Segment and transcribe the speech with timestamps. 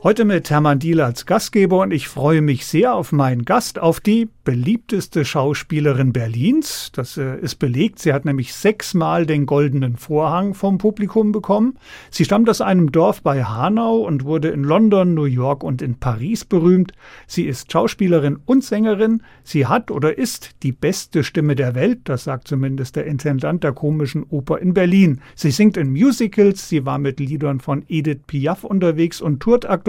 [0.00, 3.98] Heute mit Hermann Diel als Gastgeber und ich freue mich sehr auf meinen Gast, auf
[3.98, 6.92] die beliebteste Schauspielerin Berlins.
[6.94, 7.98] Das äh, ist belegt.
[7.98, 11.76] Sie hat nämlich sechsmal den goldenen Vorhang vom Publikum bekommen.
[12.12, 15.96] Sie stammt aus einem Dorf bei Hanau und wurde in London, New York und in
[15.96, 16.92] Paris berühmt.
[17.26, 19.24] Sie ist Schauspielerin und Sängerin.
[19.42, 22.02] Sie hat oder ist die beste Stimme der Welt.
[22.04, 25.20] Das sagt zumindest der Intendant der komischen Oper in Berlin.
[25.34, 26.68] Sie singt in Musicals.
[26.68, 29.87] Sie war mit Liedern von Edith Piaf unterwegs und tourt aktuell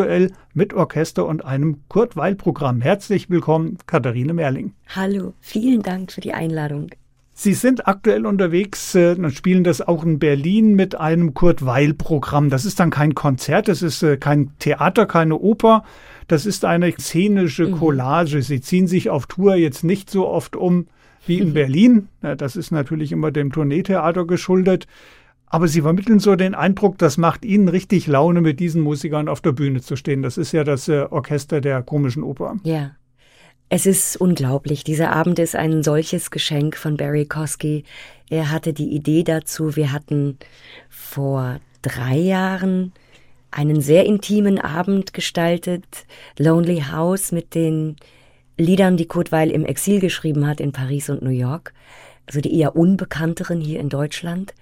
[0.53, 2.81] mit Orchester und einem Kurt-Weil-Programm.
[2.81, 4.49] Herzlich willkommen, Katharine Merkel.
[4.49, 4.73] Sperling.
[4.95, 6.89] Hallo, vielen Dank für die Einladung.
[7.33, 12.49] Sie sind aktuell unterwegs äh, und spielen das auch in Berlin mit einem Kurt-Weil-Programm.
[12.49, 15.83] Das ist dann kein Konzert, das ist äh, kein Theater, keine Oper.
[16.27, 17.77] Das ist eine szenische mhm.
[17.77, 18.41] Collage.
[18.41, 20.87] Sie ziehen sich auf Tour jetzt nicht so oft um
[21.25, 22.09] wie in Berlin.
[22.21, 24.87] Das ist natürlich immer dem Tourneetheater geschuldet.
[25.49, 29.41] Aber Sie vermitteln so den Eindruck, das macht Ihnen richtig Laune, mit diesen Musikern auf
[29.41, 30.21] der Bühne zu stehen.
[30.21, 32.57] Das ist ja das äh, Orchester der komischen Oper.
[32.63, 32.91] Ja,
[33.69, 34.83] es ist unglaublich.
[34.83, 37.83] Dieser Abend ist ein solches Geschenk von Barry Kosky.
[38.29, 39.75] Er hatte die Idee dazu.
[39.75, 40.37] Wir hatten
[40.89, 42.93] vor drei Jahren
[43.51, 45.85] einen sehr intimen Abend gestaltet.
[46.37, 47.95] Lonely House mit den
[48.57, 51.73] Liedern, die Kurt Weil im Exil geschrieben hat in Paris und New York.
[52.25, 54.53] Also die eher unbekannteren hier in Deutschland.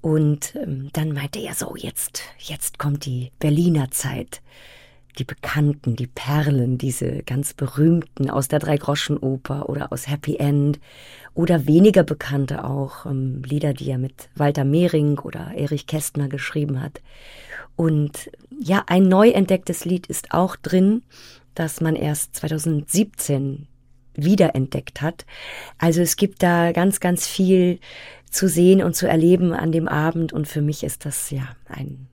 [0.00, 4.40] Und ähm, dann meinte er so, jetzt, jetzt kommt die Berliner Zeit
[5.18, 10.78] die Bekannten, die Perlen, diese ganz berühmten aus der Dreigroschenoper oder aus Happy End
[11.34, 16.80] oder weniger bekannte auch ähm, Lieder, die er mit Walter Mehring oder Erich Kästner geschrieben
[16.80, 17.00] hat.
[17.76, 21.02] Und ja, ein neu entdecktes Lied ist auch drin,
[21.54, 23.66] das man erst 2017
[24.14, 25.24] wiederentdeckt hat.
[25.78, 27.78] Also es gibt da ganz, ganz viel
[28.30, 32.06] zu sehen und zu erleben an dem Abend und für mich ist das ja ein,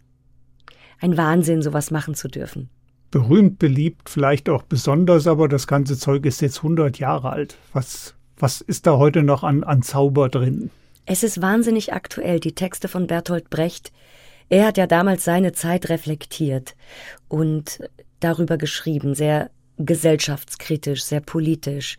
[1.00, 2.70] ein Wahnsinn, sowas machen zu dürfen
[3.12, 7.58] berühmt, beliebt, vielleicht auch besonders, aber das ganze Zeug ist jetzt 100 Jahre alt.
[7.74, 10.70] Was, was ist da heute noch an, an Zauber drin?
[11.06, 12.40] Es ist wahnsinnig aktuell.
[12.40, 13.92] Die Texte von Bertolt Brecht,
[14.50, 16.76] er hat ja damals seine Zeit reflektiert
[17.28, 17.80] und
[18.20, 21.98] darüber geschrieben, sehr gesellschaftskritisch, sehr politisch,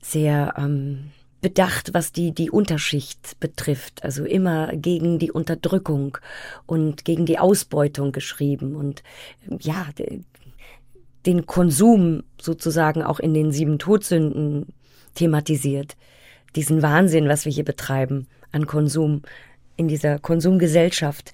[0.00, 1.10] sehr ähm,
[1.46, 6.18] bedacht, was die, die Unterschicht betrifft, also immer gegen die Unterdrückung
[6.66, 9.04] und gegen die Ausbeutung geschrieben und
[9.60, 9.86] ja,
[11.24, 14.66] den Konsum sozusagen auch in den sieben Todsünden
[15.14, 15.96] thematisiert.
[16.56, 19.22] Diesen Wahnsinn, was wir hier betreiben an Konsum
[19.76, 21.32] in dieser Konsumgesellschaft.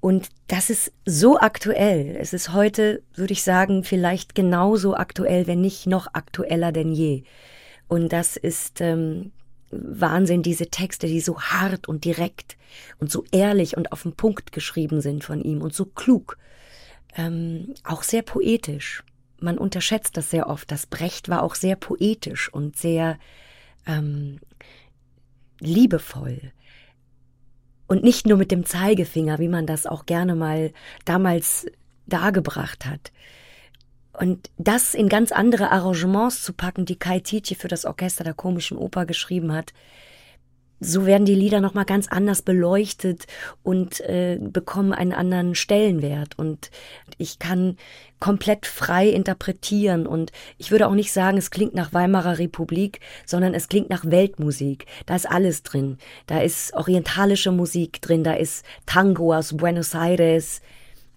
[0.00, 2.16] Und das ist so aktuell.
[2.18, 7.24] Es ist heute, würde ich sagen, vielleicht genauso aktuell, wenn nicht noch aktueller denn je.
[7.88, 9.32] Und das ist ähm,
[9.70, 12.56] Wahnsinn, diese Texte, die so hart und direkt
[12.98, 16.38] und so ehrlich und auf den Punkt geschrieben sind von ihm und so klug.
[17.16, 19.04] Ähm, auch sehr poetisch
[19.42, 20.70] man unterschätzt das sehr oft.
[20.70, 23.18] Das Brecht war auch sehr poetisch und sehr
[23.86, 24.38] ähm,
[25.58, 26.52] liebevoll.
[27.86, 30.72] Und nicht nur mit dem Zeigefinger, wie man das auch gerne mal
[31.04, 31.66] damals
[32.06, 33.12] dargebracht hat.
[34.20, 38.34] Und das in ganz andere Arrangements zu packen, die Kai Tietje für das Orchester der
[38.34, 39.72] komischen Oper geschrieben hat,
[40.78, 43.26] so werden die Lieder nochmal ganz anders beleuchtet
[43.62, 46.38] und äh, bekommen einen anderen Stellenwert.
[46.38, 46.70] Und
[47.16, 47.78] ich kann
[48.18, 50.06] komplett frei interpretieren.
[50.06, 54.04] Und ich würde auch nicht sagen, es klingt nach Weimarer Republik, sondern es klingt nach
[54.04, 54.84] Weltmusik.
[55.06, 55.96] Da ist alles drin.
[56.26, 60.60] Da ist orientalische Musik drin, da ist Tango aus Buenos Aires,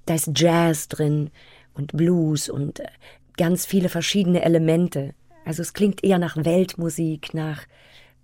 [0.06, 1.32] da ist Jazz drin
[1.74, 2.88] und Blues und äh,
[3.38, 5.14] ganz viele verschiedene Elemente.
[5.46, 7.64] Also es klingt eher nach Weltmusik, nach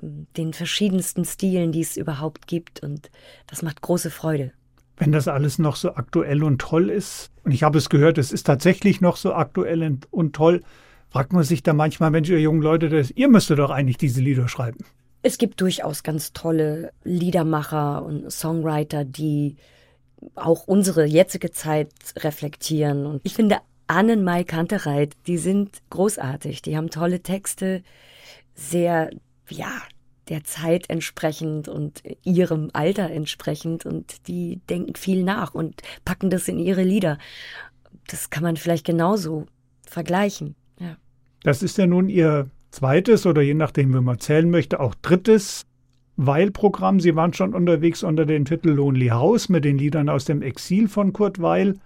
[0.01, 2.81] den verschiedensten Stilen, die es überhaupt gibt.
[2.81, 3.09] Und
[3.47, 4.53] das macht große Freude.
[4.97, 8.31] Wenn das alles noch so aktuell und toll ist, und ich habe es gehört, es
[8.31, 10.61] ist tatsächlich noch so aktuell und toll,
[11.09, 14.21] fragt man sich da manchmal, Mensch, ihr jungen Leute, das, ihr müsstet doch eigentlich diese
[14.21, 14.79] Lieder schreiben.
[15.21, 19.57] Es gibt durchaus ganz tolle Liedermacher und Songwriter, die
[20.35, 23.05] auch unsere jetzige Zeit reflektieren.
[23.05, 23.57] Und ich finde,
[23.87, 26.61] Annenmai Kantereit, die sind großartig.
[26.61, 27.83] Die haben tolle Texte,
[28.53, 29.09] sehr
[29.49, 29.71] ja,
[30.29, 36.47] der Zeit entsprechend und ihrem Alter entsprechend und die denken viel nach und packen das
[36.47, 37.17] in ihre Lieder.
[38.07, 39.47] Das kann man vielleicht genauso
[39.87, 40.55] vergleichen.
[40.79, 40.97] Ja.
[41.43, 45.65] Das ist ja nun Ihr zweites oder je nachdem, wie man zählen möchte, auch drittes
[46.21, 46.99] Weil-Programm.
[46.99, 50.89] Sie waren schon unterwegs unter dem Titel Lonely House mit den Liedern aus dem Exil
[50.89, 51.79] von Kurt Weil.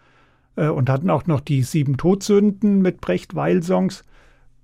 [0.56, 4.04] äh, und hatten auch noch die sieben Todsünden mit Brecht-Weil-Songs.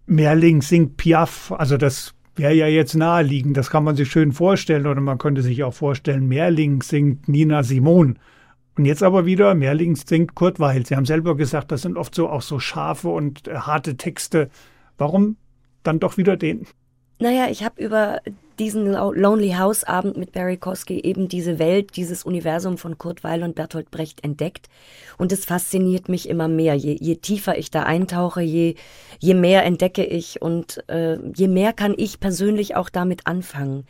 [0.08, 4.88] Merling singt Piaf, also das wäre ja jetzt naheliegend, das kann man sich schön vorstellen
[4.88, 8.18] oder man könnte sich auch vorstellen, Merling singt Nina Simon.
[8.76, 10.86] Und jetzt aber wieder, Merling singt Kurt Weil.
[10.86, 14.50] Sie haben selber gesagt, das sind oft so auch so scharfe und äh, harte Texte.
[14.98, 15.36] Warum
[15.84, 16.66] dann doch wieder den?
[17.22, 18.22] Naja, ich habe über
[18.60, 23.44] diesen Lonely House Abend mit Barry Kosky eben diese Welt, dieses Universum von Kurt Weil
[23.44, 24.70] und Bertolt Brecht entdeckt.
[25.18, 26.76] Und es fasziniert mich immer mehr.
[26.76, 28.76] Je, je tiefer ich da eintauche, je,
[29.20, 33.86] je mehr entdecke ich und äh, je mehr kann ich persönlich auch damit anfangen.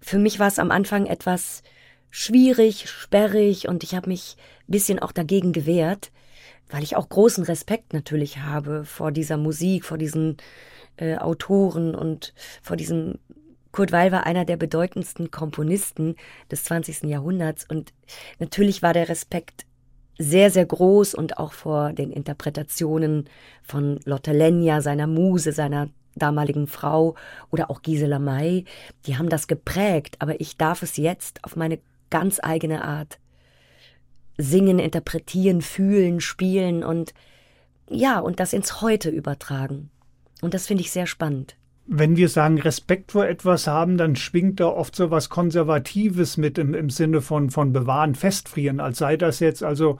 [0.00, 1.62] Für mich war es am Anfang etwas
[2.10, 4.36] schwierig, sperrig und ich habe mich
[4.68, 6.10] ein bisschen auch dagegen gewehrt,
[6.70, 10.38] weil ich auch großen Respekt natürlich habe vor dieser Musik, vor diesen
[11.02, 12.32] äh, Autoren und
[12.62, 13.18] vor diesem
[13.72, 16.14] Kurt Weil war einer der bedeutendsten Komponisten
[16.50, 17.04] des 20.
[17.04, 17.92] Jahrhunderts und
[18.38, 19.64] natürlich war der Respekt
[20.18, 23.28] sehr, sehr groß und auch vor den Interpretationen
[23.62, 27.14] von Lotte Lenya, seiner Muse, seiner damaligen Frau
[27.50, 28.66] oder auch Gisela May,
[29.06, 31.78] die haben das geprägt, aber ich darf es jetzt auf meine
[32.10, 33.18] ganz eigene Art
[34.36, 37.14] singen, interpretieren, fühlen, spielen und
[37.88, 39.90] ja, und das ins Heute übertragen.
[40.42, 41.56] Und das finde ich sehr spannend.
[41.86, 46.58] Wenn wir sagen Respekt vor etwas haben, dann schwingt da oft so was Konservatives mit
[46.58, 49.98] im, im Sinne von, von bewahren, festfrieren, als sei das jetzt also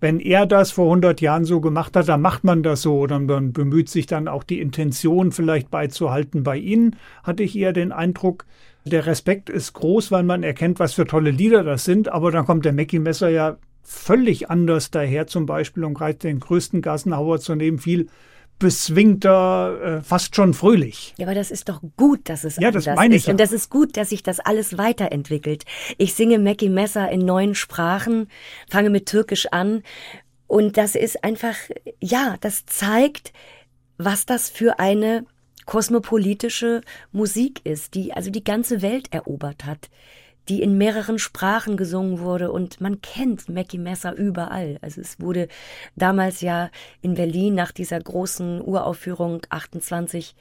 [0.00, 2.98] wenn er das vor 100 Jahren so gemacht hat, dann macht man das so.
[2.98, 6.42] Oder man bemüht sich dann auch die Intention vielleicht beizuhalten.
[6.42, 8.44] Bei Ihnen hatte ich eher den Eindruck,
[8.84, 12.12] der Respekt ist groß, weil man erkennt, was für tolle Lieder das sind.
[12.12, 16.38] Aber dann kommt der Mackie Messer ja völlig anders daher, zum Beispiel, um gerade den
[16.38, 18.08] größten Gassenhauer zu nehmen, viel
[18.58, 21.14] beswingter, äh, fast schon fröhlich.
[21.18, 23.26] Ja, aber das ist doch gut, dass es ja, das meine ich ist.
[23.26, 23.32] Ja.
[23.32, 25.64] Und das ist gut, dass sich das alles weiterentwickelt.
[25.98, 28.28] Ich singe Mackie Messer in neuen Sprachen,
[28.68, 29.82] fange mit Türkisch an.
[30.46, 31.56] Und das ist einfach,
[32.00, 33.32] ja, das zeigt,
[33.98, 35.24] was das für eine
[35.66, 39.88] kosmopolitische Musik ist, die also die ganze Welt erobert hat
[40.48, 44.78] die in mehreren Sprachen gesungen wurde und man kennt Mackie Messer überall.
[44.82, 45.48] Also es wurde
[45.96, 46.70] damals ja
[47.00, 50.34] in Berlin nach dieser großen Uraufführung 28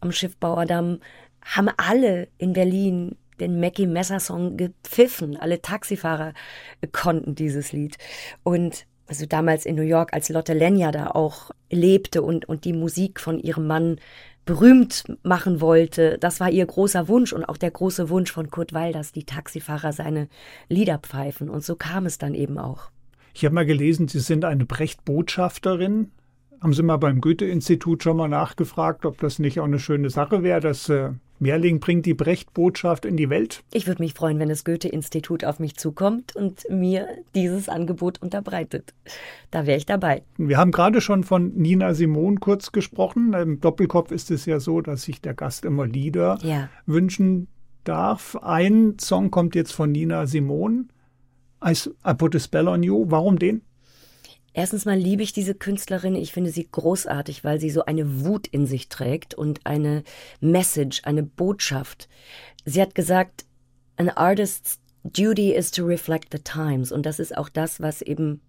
[0.00, 1.00] am Schiffbauerdamm
[1.42, 5.36] haben alle in Berlin den Mackie Messer Song gepfiffen.
[5.36, 6.34] Alle Taxifahrer
[6.92, 7.96] konnten dieses Lied.
[8.42, 12.74] Und also damals in New York, als Lotte Lenya da auch lebte und, und die
[12.74, 13.98] Musik von ihrem Mann
[14.48, 16.16] berühmt machen wollte.
[16.18, 19.24] Das war ihr großer Wunsch und auch der große Wunsch von Kurt Weil, dass die
[19.24, 20.26] Taxifahrer seine
[20.70, 21.50] Lieder pfeifen.
[21.50, 22.90] Und so kam es dann eben auch.
[23.34, 26.12] Ich habe mal gelesen, Sie sind eine Brecht-Botschafterin.
[26.62, 30.42] Haben Sie mal beim Goethe-Institut schon mal nachgefragt, ob das nicht auch eine schöne Sache
[30.42, 33.62] wäre, dass äh, Merling bringt die Brecht-Botschaft in die Welt?
[33.72, 38.94] Ich würde mich freuen, wenn das Goethe-Institut auf mich zukommt und mir dieses Angebot unterbreitet.
[39.50, 40.22] Da wäre ich dabei.
[40.36, 43.32] Wir haben gerade schon von Nina Simon kurz gesprochen.
[43.34, 46.68] Im Doppelkopf ist es ja so, dass sich der Gast immer Lieder ja.
[46.86, 47.48] wünschen
[47.84, 48.36] darf.
[48.42, 50.88] Ein Song kommt jetzt von Nina Simon.
[51.64, 51.74] I
[52.16, 53.06] Put a Spell on You.
[53.08, 53.62] Warum den?
[54.52, 56.14] Erstens mal liebe ich diese Künstlerin.
[56.14, 60.02] Ich finde sie großartig, weil sie so eine Wut in sich trägt und eine
[60.40, 62.08] Message, eine Botschaft.
[62.64, 63.44] Sie hat gesagt,
[63.96, 66.92] an artist's duty is to reflect the times.
[66.92, 68.40] Und das ist auch das, was eben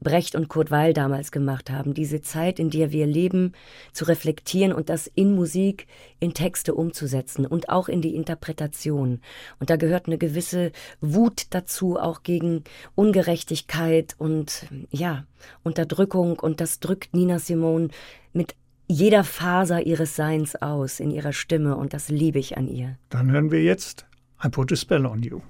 [0.00, 3.52] Brecht und Kurt Weil damals gemacht haben, diese Zeit, in der wir leben,
[3.92, 5.86] zu reflektieren und das in Musik,
[6.20, 9.20] in Texte umzusetzen und auch in die Interpretation.
[9.58, 12.64] Und da gehört eine gewisse Wut dazu, auch gegen
[12.94, 15.24] Ungerechtigkeit und ja,
[15.62, 16.38] Unterdrückung.
[16.38, 17.88] Und das drückt Nina Simone
[18.32, 18.54] mit
[18.86, 21.76] jeder Faser ihres Seins aus, in ihrer Stimme.
[21.76, 22.96] Und das liebe ich an ihr.
[23.10, 24.06] Dann hören wir jetzt
[24.44, 25.40] I Put a Spell on You.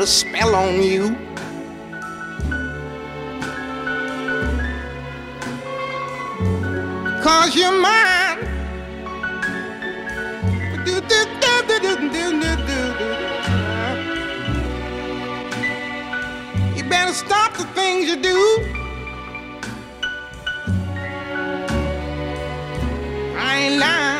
[0.00, 1.14] Put a spell on you.
[7.22, 8.38] Cause you're mine.
[16.76, 18.38] You better stop the things you do.
[23.36, 24.19] I ain't lying.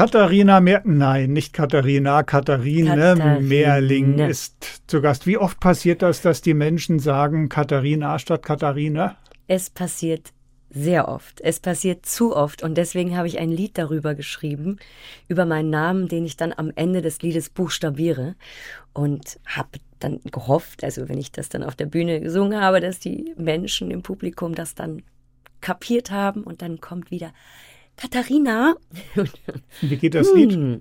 [0.00, 3.40] Katharina Mer nein, nicht Katharina, Katharine Katharine.
[3.40, 5.26] Mehrling ist zu Gast.
[5.26, 9.18] Wie oft passiert das, dass die Menschen sagen Katharina statt Katharina?
[9.46, 10.32] Es passiert
[10.70, 11.42] sehr oft.
[11.42, 12.62] Es passiert zu oft.
[12.62, 14.78] Und deswegen habe ich ein Lied darüber geschrieben,
[15.28, 18.36] über meinen Namen, den ich dann am Ende des Liedes buchstabiere.
[18.94, 23.00] Und habe dann gehofft, also wenn ich das dann auf der Bühne gesungen habe, dass
[23.00, 25.02] die Menschen im Publikum das dann
[25.60, 26.42] kapiert haben.
[26.42, 27.34] Und dann kommt wieder
[28.00, 28.76] Katharina.
[29.82, 30.52] Wie geht das Lied?
[30.52, 30.80] Hm.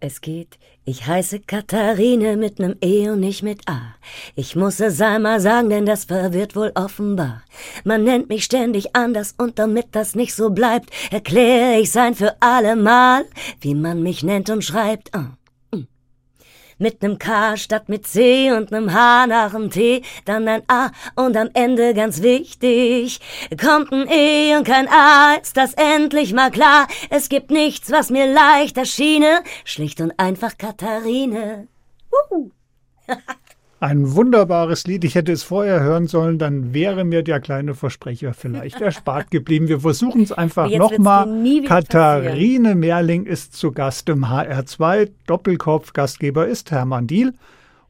[0.00, 3.96] Es geht, ich heiße Katharine mit nem E und nicht mit A.
[4.36, 7.42] Ich muss es einmal sagen, denn das verwirrt wohl offenbar.
[7.84, 12.36] Man nennt mich ständig anders und damit das nicht so bleibt, erkläre ich's ein für
[12.40, 13.24] alle Mal,
[13.60, 15.14] wie man mich nennt und schreibt.
[15.14, 15.37] Ah.
[16.78, 20.92] Mit nem K statt mit C und nem H nach dem T, dann ein A
[21.16, 23.20] und am Ende ganz wichtig,
[23.60, 26.86] kommt ein E und kein A, ist das endlich mal klar.
[27.10, 31.66] Es gibt nichts, was mir leicht erschiene, schlicht und einfach Katharine.
[32.10, 32.50] Wuhu.
[33.80, 35.04] Ein wunderbares Lied.
[35.04, 39.68] Ich hätte es vorher hören sollen, dann wäre mir der kleine Versprecher vielleicht erspart geblieben.
[39.68, 41.28] Wir versuchen es einfach nochmal.
[41.64, 45.10] Katharine Mehrling ist zu Gast im HR2.
[45.26, 47.34] Doppelkopf Gastgeber ist Hermann Diel.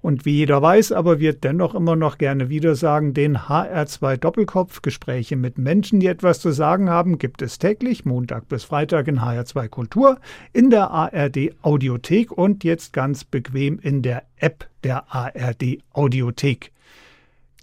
[0.01, 4.81] Und wie jeder weiß, aber wir dennoch immer noch gerne wieder sagen, den HR2 Doppelkopf,
[4.81, 9.21] Gespräche mit Menschen, die etwas zu sagen haben, gibt es täglich, Montag bis Freitag in
[9.21, 10.19] HR2 Kultur,
[10.53, 16.71] in der ARD Audiothek und jetzt ganz bequem in der App der ARD Audiothek.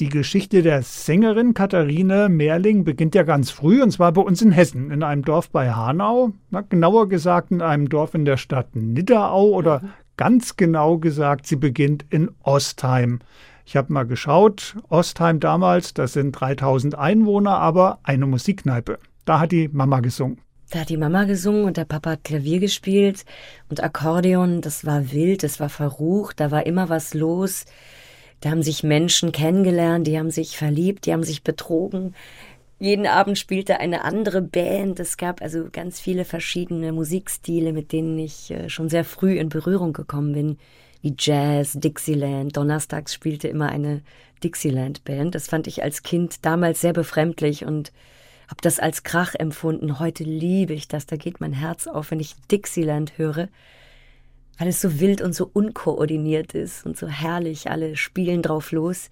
[0.01, 4.51] Die Geschichte der Sängerin Katharine Mehrling beginnt ja ganz früh, und zwar bei uns in
[4.51, 8.75] Hessen, in einem Dorf bei Hanau, na, genauer gesagt in einem Dorf in der Stadt
[8.75, 9.81] Nidderau oder
[10.17, 13.19] ganz genau gesagt, sie beginnt in Ostheim.
[13.65, 18.99] Ich habe mal geschaut, Ostheim damals, das sind 3000 Einwohner, aber eine Musikkneipe.
[19.25, 20.39] Da hat die Mama gesungen.
[20.69, 23.25] Da hat die Mama gesungen und der Papa hat Klavier gespielt
[23.69, 27.65] und Akkordeon, das war wild, das war verrucht, da war immer was los.
[28.41, 32.13] Da haben sich Menschen kennengelernt, die haben sich verliebt, die haben sich betrogen.
[32.85, 34.99] Jeden Abend spielte eine andere Band.
[34.99, 39.49] Es gab also ganz viele verschiedene Musikstile, mit denen ich äh, schon sehr früh in
[39.49, 40.59] Berührung gekommen bin,
[41.01, 42.55] wie Jazz, Dixieland.
[42.55, 44.03] Donnerstags spielte immer eine
[44.43, 45.33] Dixieland-Band.
[45.33, 47.91] Das fand ich als Kind damals sehr befremdlich und
[48.49, 49.97] habe das als Krach empfunden.
[49.97, 51.07] Heute liebe ich das.
[51.07, 53.49] Da geht mein Herz auf, wenn ich Dixieland höre,
[54.59, 57.67] weil es so wild und so unkoordiniert ist und so herrlich.
[57.71, 59.09] Alle spielen drauf los.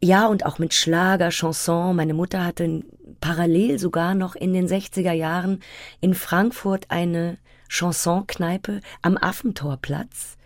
[0.00, 1.96] Ja, und auch mit Schlager, Chanson.
[1.96, 2.84] Meine Mutter hatte
[3.20, 5.60] parallel sogar noch in den 60er Jahren
[6.00, 7.38] in Frankfurt eine
[7.68, 10.36] Chansonkneipe am Affentorplatz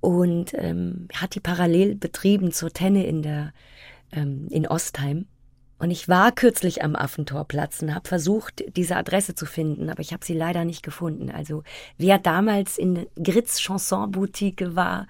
[0.00, 3.52] und ähm, hat die parallel betrieben zur Tenne in der
[4.12, 5.26] ähm, in Ostheim.
[5.80, 10.12] Und ich war kürzlich am Affentorplatz und habe versucht, diese Adresse zu finden, aber ich
[10.12, 11.30] habe sie leider nicht gefunden.
[11.30, 11.62] Also
[11.98, 15.06] wer damals in Gritz Chanson Boutique war,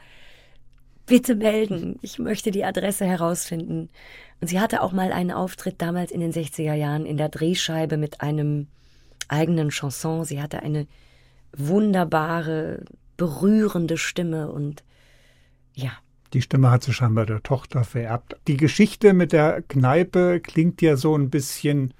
[1.08, 1.98] bitte melden.
[2.02, 3.88] Ich möchte die Adresse herausfinden.
[4.40, 7.96] Und sie hatte auch mal einen Auftritt damals in den 60er Jahren in der Drehscheibe
[7.96, 8.68] mit einem
[9.26, 10.24] eigenen Chanson.
[10.24, 10.86] Sie hatte eine
[11.56, 12.84] wunderbare,
[13.16, 14.84] berührende Stimme und
[15.74, 15.92] ja,
[16.34, 18.36] Die Stimme hat sie scheinbar der Tochter vererbt.
[18.48, 21.94] Die Geschichte mit der Kneipe klingt ja so ein bisschen.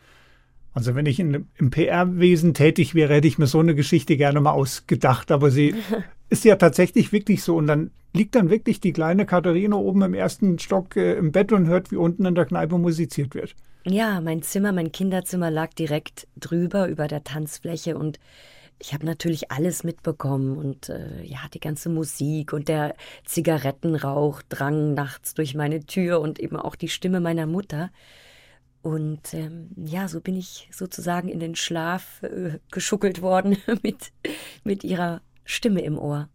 [0.74, 4.40] Also wenn ich in, im PR-Wesen tätig wäre, hätte ich mir so eine Geschichte gerne
[4.40, 5.74] mal ausgedacht, aber sie
[6.30, 7.56] ist ja tatsächlich wirklich so.
[7.56, 11.52] Und dann liegt dann wirklich die kleine Katharina oben im ersten Stock äh, im Bett
[11.52, 13.54] und hört, wie unten in der Kneipe musiziert wird.
[13.84, 18.18] Ja, mein Zimmer, mein Kinderzimmer lag direkt drüber über der Tanzfläche und
[18.80, 22.94] ich habe natürlich alles mitbekommen und äh, ja, die ganze Musik und der
[23.24, 27.90] Zigarettenrauch drang nachts durch meine Tür und eben auch die Stimme meiner Mutter.
[28.82, 34.12] Und ähm, ja, so bin ich sozusagen in den Schlaf äh, geschuckelt worden mit,
[34.62, 36.28] mit ihrer Stimme im Ohr.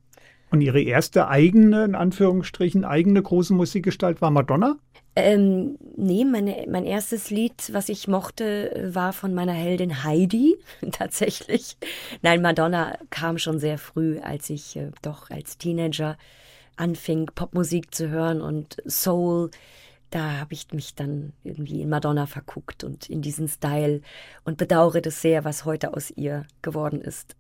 [0.50, 4.78] Und ihre erste eigene, in Anführungsstrichen, eigene große Musikgestalt war Madonna?
[5.16, 10.58] Ähm, nee, meine, mein erstes Lied, was ich mochte, war von meiner Heldin Heidi,
[10.92, 11.78] tatsächlich.
[12.24, 16.18] Nein, Madonna kam schon sehr früh, als ich äh, doch als Teenager
[16.76, 19.52] anfing, Popmusik zu hören und Soul.
[20.10, 24.02] Da habe ich mich dann irgendwie in Madonna verguckt und in diesen Style
[24.44, 27.36] und bedauere das sehr, was heute aus ihr geworden ist.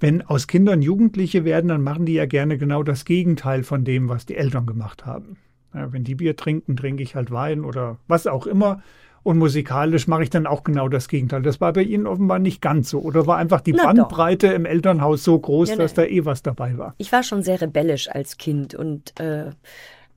[0.00, 4.08] Wenn aus Kindern Jugendliche werden, dann machen die ja gerne genau das Gegenteil von dem,
[4.08, 5.36] was die Eltern gemacht haben.
[5.74, 8.82] Ja, wenn die Bier trinken, trinke ich halt Wein oder was auch immer.
[9.22, 11.42] Und musikalisch mache ich dann auch genau das Gegenteil.
[11.42, 13.00] Das war bei Ihnen offenbar nicht ganz so.
[13.00, 14.54] Oder war einfach die Na Bandbreite doch.
[14.56, 16.94] im Elternhaus so groß, ja, dass da eh was dabei war?
[16.98, 19.50] Ich war schon sehr rebellisch als Kind und äh,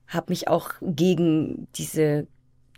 [0.08, 2.26] habe mich auch gegen diese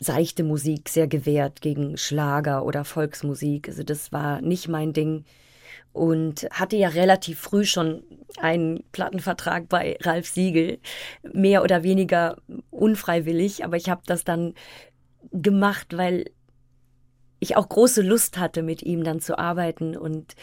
[0.00, 3.68] seichte Musik sehr gewehrt, gegen Schlager oder Volksmusik.
[3.68, 5.24] Also das war nicht mein Ding
[5.98, 8.02] und hatte ja relativ früh schon
[8.38, 10.78] einen Plattenvertrag bei Ralf Siegel,
[11.22, 12.36] mehr oder weniger
[12.70, 14.54] unfreiwillig, aber ich habe das dann
[15.32, 16.30] gemacht, weil
[17.40, 20.34] ich auch große Lust hatte, mit ihm dann zu arbeiten und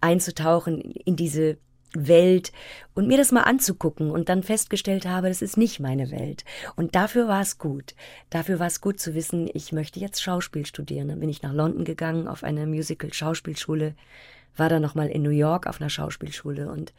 [0.00, 1.58] einzutauchen in diese
[1.94, 2.52] Welt
[2.94, 6.44] und mir das mal anzugucken und dann festgestellt habe, das ist nicht meine Welt.
[6.76, 7.94] Und dafür war es gut.
[8.28, 11.08] Dafür war es gut zu wissen, ich möchte jetzt Schauspiel studieren.
[11.08, 13.94] Dann bin ich nach London gegangen auf eine Musical-Schauspielschule
[14.58, 16.92] war dann nochmal in New York auf einer Schauspielschule und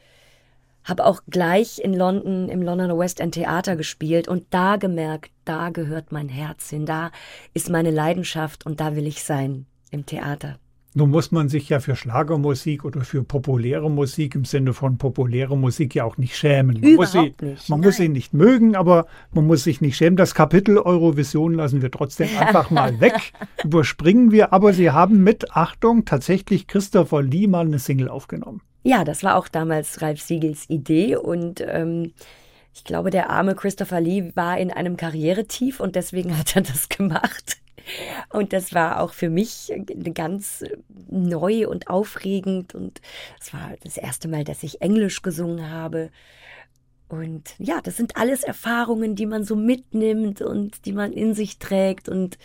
[0.83, 5.69] habe auch gleich in London im Londoner West End Theater gespielt und da gemerkt, da
[5.69, 7.11] gehört mein Herz hin, da
[7.53, 10.57] ist meine Leidenschaft und da will ich sein im Theater.
[10.95, 15.55] Nun muss man sich ja für Schlagermusik oder für populäre Musik im Sinne von populäre
[15.55, 16.79] Musik ja auch nicht schämen.
[16.81, 17.69] Man, muss sie, nicht.
[17.69, 20.17] man muss sie nicht mögen, aber man muss sich nicht schämen.
[20.17, 23.33] Das Kapitel Eurovision lassen wir trotzdem einfach mal weg.
[23.63, 28.61] Überspringen wir, aber Sie haben mit Achtung tatsächlich Christopher Lee mal eine Single aufgenommen.
[28.81, 32.13] Ja, das war auch damals Ralf Siegels Idee und ähm,
[32.73, 36.89] ich glaube, der arme Christopher Lee war in einem Karrieretief und deswegen hat er das
[36.89, 37.57] gemacht.
[38.31, 39.71] Und das war auch für mich
[40.13, 40.63] ganz
[41.09, 42.75] neu und aufregend.
[42.75, 43.01] Und
[43.39, 46.09] es war das erste Mal, dass ich Englisch gesungen habe.
[47.07, 51.57] Und ja, das sind alles Erfahrungen, die man so mitnimmt und die man in sich
[51.57, 52.07] trägt.
[52.07, 52.37] Und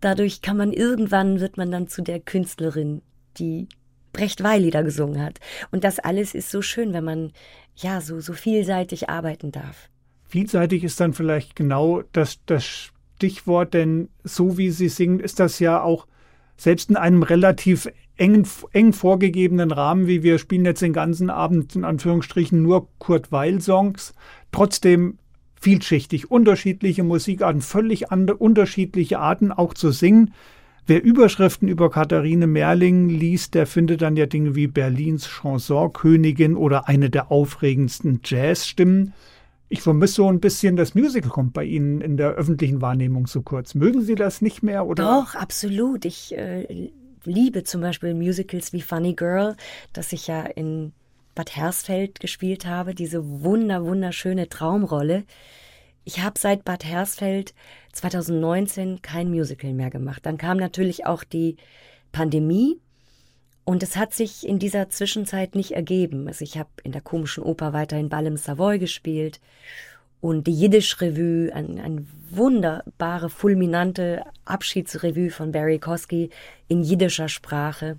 [0.00, 3.02] dadurch kann man irgendwann, wird man dann zu der Künstlerin,
[3.38, 3.68] die
[4.12, 5.40] Brecht Weilieder gesungen hat.
[5.70, 7.32] Und das alles ist so schön, wenn man
[7.76, 9.90] ja so, so vielseitig arbeiten darf.
[10.24, 15.58] Vielseitig ist dann vielleicht genau das, das Stichwort, denn so wie Sie singen, ist das
[15.58, 16.06] ja auch
[16.58, 21.74] selbst in einem relativ eng, eng vorgegebenen Rahmen, wie wir spielen jetzt den ganzen Abend
[21.76, 24.14] in Anführungsstrichen nur Kurt Weil-Songs,
[24.52, 25.18] trotzdem
[25.58, 30.34] vielschichtig, unterschiedliche Musikarten, völlig andere, unterschiedliche Arten auch zu singen.
[30.86, 36.86] Wer Überschriften über Katharine Merling liest, der findet dann ja Dinge wie Berlins Chansonkönigin oder
[36.86, 39.14] eine der aufregendsten Jazzstimmen.
[39.68, 43.42] Ich vermisse so ein bisschen, das Musical kommt bei Ihnen in der öffentlichen Wahrnehmung zu
[43.42, 43.74] kurz.
[43.74, 44.86] Mögen Sie das nicht mehr?
[44.86, 45.02] Oder?
[45.02, 46.04] Doch, absolut.
[46.04, 46.90] Ich äh,
[47.24, 49.56] liebe zum Beispiel Musicals wie Funny Girl,
[49.92, 50.92] das ich ja in
[51.34, 55.24] Bad Hersfeld gespielt habe, diese wunder, wunderschöne Traumrolle.
[56.04, 57.52] Ich habe seit Bad Hersfeld
[57.92, 60.24] 2019 kein Musical mehr gemacht.
[60.24, 61.56] Dann kam natürlich auch die
[62.12, 62.80] Pandemie
[63.66, 66.28] und es hat sich in dieser Zwischenzeit nicht ergeben.
[66.28, 69.40] Also ich habe in der komischen Oper weiterhin Ball im Savoy gespielt
[70.20, 76.30] und die Jiddisch-Revue, ein, ein wunderbare, fulminante Abschiedsrevue von Barry Kosky
[76.68, 77.98] in jiddischer Sprache.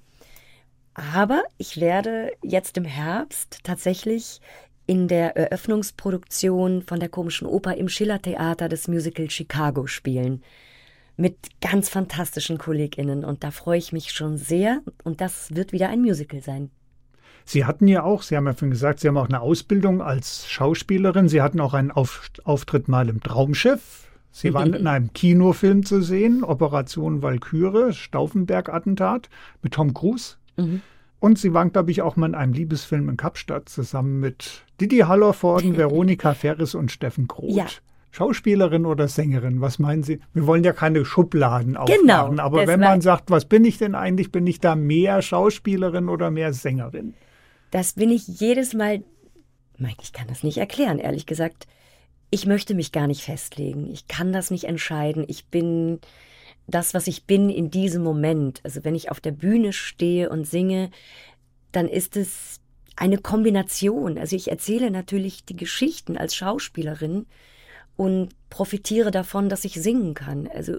[0.93, 4.39] Aber ich werde jetzt im Herbst tatsächlich
[4.85, 10.41] in der Eröffnungsproduktion von der komischen Oper im Schillertheater des Musical Chicago spielen
[11.17, 15.89] mit ganz fantastischen KollegInnen und da freue ich mich schon sehr und das wird wieder
[15.89, 16.69] ein Musical sein.
[17.43, 20.49] Sie hatten ja auch, Sie haben ja vorhin gesagt, Sie haben auch eine Ausbildung als
[20.49, 21.29] Schauspielerin.
[21.29, 24.09] Sie hatten auch einen Auf Auftritt mal im Traumschiff.
[24.31, 29.29] Sie waren in einem Kinofilm zu sehen, Operation Walküre, Stauffenberg-Attentat
[29.61, 30.35] mit Tom Cruise.
[30.57, 30.81] Mhm.
[31.19, 34.99] Und Sie waren, glaube ich, auch mal in einem Liebesfilm in Kapstadt zusammen mit Didi
[34.99, 37.55] Hallervorden, Veronika Ferris und Steffen Kroth.
[37.55, 37.65] Ja.
[38.17, 39.61] Schauspielerin oder Sängerin?
[39.61, 40.19] Was meinen Sie?
[40.33, 43.93] Wir wollen ja keine Schubladen aufmachen, genau, aber wenn man sagt, was bin ich denn
[43.93, 47.13] eigentlich, bin ich da mehr Schauspielerin oder mehr Sängerin?
[47.69, 49.03] Das bin ich jedes Mal
[50.01, 51.67] Ich kann das nicht erklären, ehrlich gesagt.
[52.31, 53.87] Ich möchte mich gar nicht festlegen.
[53.91, 55.23] Ich kann das nicht entscheiden.
[55.27, 55.99] Ich bin
[56.65, 58.61] das, was ich bin in diesem Moment.
[58.63, 60.89] Also wenn ich auf der Bühne stehe und singe,
[61.71, 62.61] dann ist es
[62.95, 64.17] eine Kombination.
[64.17, 67.27] Also ich erzähle natürlich die Geschichten als Schauspielerin
[67.97, 70.47] und profitiere davon, dass ich singen kann.
[70.53, 70.77] Also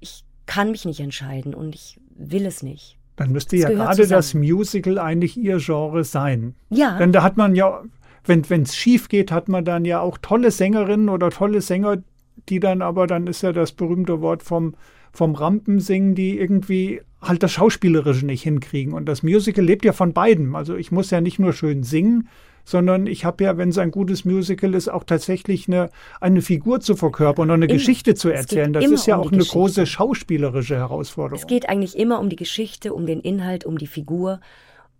[0.00, 2.98] ich kann mich nicht entscheiden und ich will es nicht.
[3.16, 4.18] Dann müsste das ja gerade zusammen.
[4.18, 6.54] das Musical eigentlich ihr Genre sein.
[6.68, 6.98] Ja.
[6.98, 7.82] Denn da hat man ja,
[8.24, 12.02] wenn es schief geht, hat man dann ja auch tolle Sängerinnen oder tolle Sänger,
[12.48, 14.74] die dann aber, dann ist ja das berühmte Wort vom,
[15.12, 18.92] vom Rampensingen, die irgendwie halt das Schauspielerische nicht hinkriegen.
[18.92, 20.54] Und das Musical lebt ja von beiden.
[20.54, 22.28] Also ich muss ja nicht nur schön singen,
[22.66, 25.88] sondern ich habe ja, wenn es ein gutes Musical ist, auch tatsächlich eine,
[26.20, 27.74] eine Figur zu verkörpern und eine immer.
[27.74, 28.72] Geschichte zu erzählen.
[28.72, 29.56] Das ist ja um auch eine Geschichte.
[29.56, 31.40] große schauspielerische Herausforderung.
[31.40, 34.40] Es geht eigentlich immer um die Geschichte, um den Inhalt, um die Figur.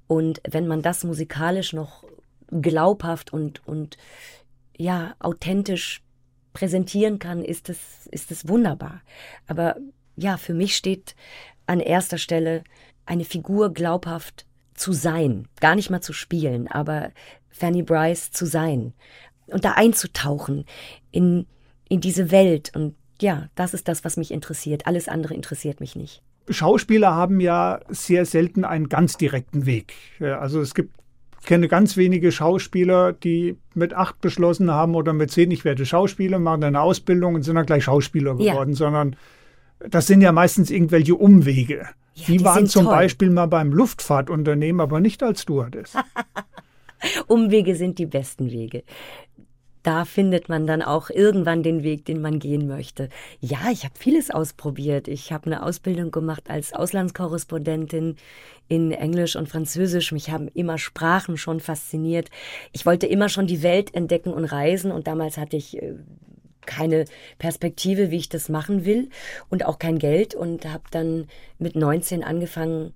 [0.07, 2.05] Und wenn man das musikalisch noch
[2.53, 3.99] glaubhaft und, und
[4.79, 6.03] ja, authentisch
[6.53, 9.03] präsentieren kann, ist es, ist es wunderbar.
[9.49, 9.75] Aber
[10.15, 11.17] ja, für mich steht
[11.67, 12.63] an erster Stelle
[13.07, 17.11] eine Figur glaubhaft zu sein, gar nicht mal zu spielen, aber
[17.57, 18.93] Fanny Bryce zu sein
[19.47, 20.65] und da einzutauchen
[21.11, 21.47] in,
[21.89, 22.73] in diese Welt.
[22.75, 24.87] Und ja, das ist das, was mich interessiert.
[24.87, 26.23] Alles andere interessiert mich nicht.
[26.49, 29.95] Schauspieler haben ja sehr selten einen ganz direkten Weg.
[30.21, 30.95] Also es gibt
[31.41, 35.87] ich kenne ganz wenige Schauspieler, die mit acht beschlossen haben oder mit zehn, ich werde
[35.87, 38.77] Schauspieler, machen eine Ausbildung und sind dann gleich Schauspieler geworden, ja.
[38.77, 39.15] sondern
[39.79, 41.87] das sind ja meistens irgendwelche Umwege.
[42.15, 42.95] Ja, die, die waren zum toll.
[42.95, 45.93] Beispiel mal beim Luftfahrtunternehmen, aber nicht als Stewardess.
[47.27, 48.83] Umwege sind die besten Wege.
[49.83, 53.09] Da findet man dann auch irgendwann den Weg, den man gehen möchte.
[53.39, 55.07] Ja, ich habe vieles ausprobiert.
[55.07, 58.17] Ich habe eine Ausbildung gemacht als Auslandskorrespondentin
[58.67, 60.11] in Englisch und Französisch.
[60.11, 62.31] Mich haben immer Sprachen schon fasziniert.
[62.73, 65.95] Ich wollte immer schon die Welt entdecken und reisen und damals hatte ich äh,
[66.67, 67.05] keine
[67.39, 69.09] Perspektive, wie ich das machen will
[69.51, 71.29] und auch kein Geld und habe dann
[71.61, 72.93] mit 19 angefangen,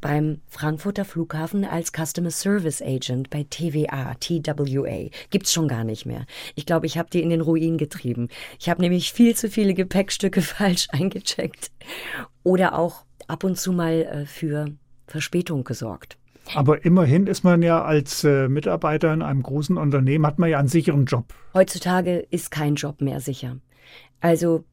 [0.00, 5.10] beim Frankfurter Flughafen als Customer Service Agent bei TVA, TWA.
[5.30, 6.26] Gibt's schon gar nicht mehr.
[6.54, 8.28] Ich glaube, ich habe die in den Ruin getrieben.
[8.58, 11.70] Ich habe nämlich viel zu viele Gepäckstücke falsch eingecheckt
[12.42, 14.72] oder auch ab und zu mal äh, für
[15.06, 16.16] Verspätung gesorgt.
[16.54, 20.58] Aber immerhin ist man ja als äh, Mitarbeiter in einem großen Unternehmen, hat man ja
[20.58, 21.34] einen sicheren Job.
[21.52, 23.58] Heutzutage ist kein Job mehr sicher.
[24.20, 24.64] Also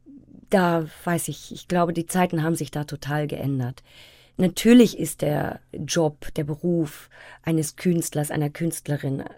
[0.49, 3.83] da weiß ich, ich glaube, die Zeiten haben sich da total geändert.
[4.37, 7.09] Natürlich ist der Job, der Beruf
[7.41, 9.29] eines Künstlers, einer Künstlerin äh,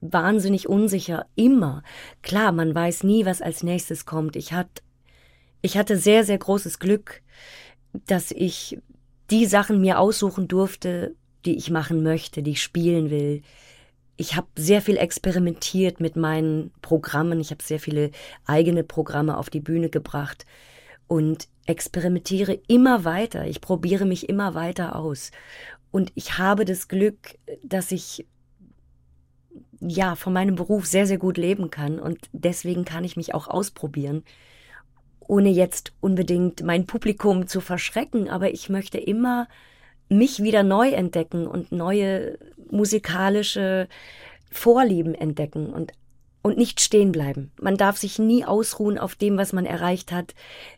[0.00, 1.82] wahnsinnig unsicher, immer.
[2.22, 4.36] Klar, man weiß nie, was als nächstes kommt.
[4.36, 4.82] Ich, hat,
[5.60, 7.22] ich hatte sehr, sehr großes Glück,
[8.06, 8.78] dass ich
[9.30, 13.42] die Sachen mir aussuchen durfte, die ich machen möchte, die ich spielen will.
[14.16, 17.40] Ich habe sehr viel experimentiert mit meinen Programmen.
[17.40, 18.10] Ich habe sehr viele
[18.46, 20.46] eigene Programme auf die Bühne gebracht
[21.06, 23.46] und experimentiere immer weiter.
[23.46, 25.30] Ich probiere mich immer weiter aus.
[25.90, 28.26] Und ich habe das Glück, dass ich
[29.80, 31.98] ja von meinem Beruf sehr, sehr gut leben kann.
[31.98, 34.24] Und deswegen kann ich mich auch ausprobieren,
[35.20, 38.28] ohne jetzt unbedingt mein Publikum zu verschrecken.
[38.28, 39.48] Aber ich möchte immer
[40.08, 42.38] mich wieder neu entdecken und neue
[42.70, 43.88] musikalische
[44.50, 45.92] Vorlieben entdecken und
[46.46, 47.50] und nicht stehen bleiben.
[47.60, 50.32] Man darf sich nie ausruhen auf dem, was man erreicht hat.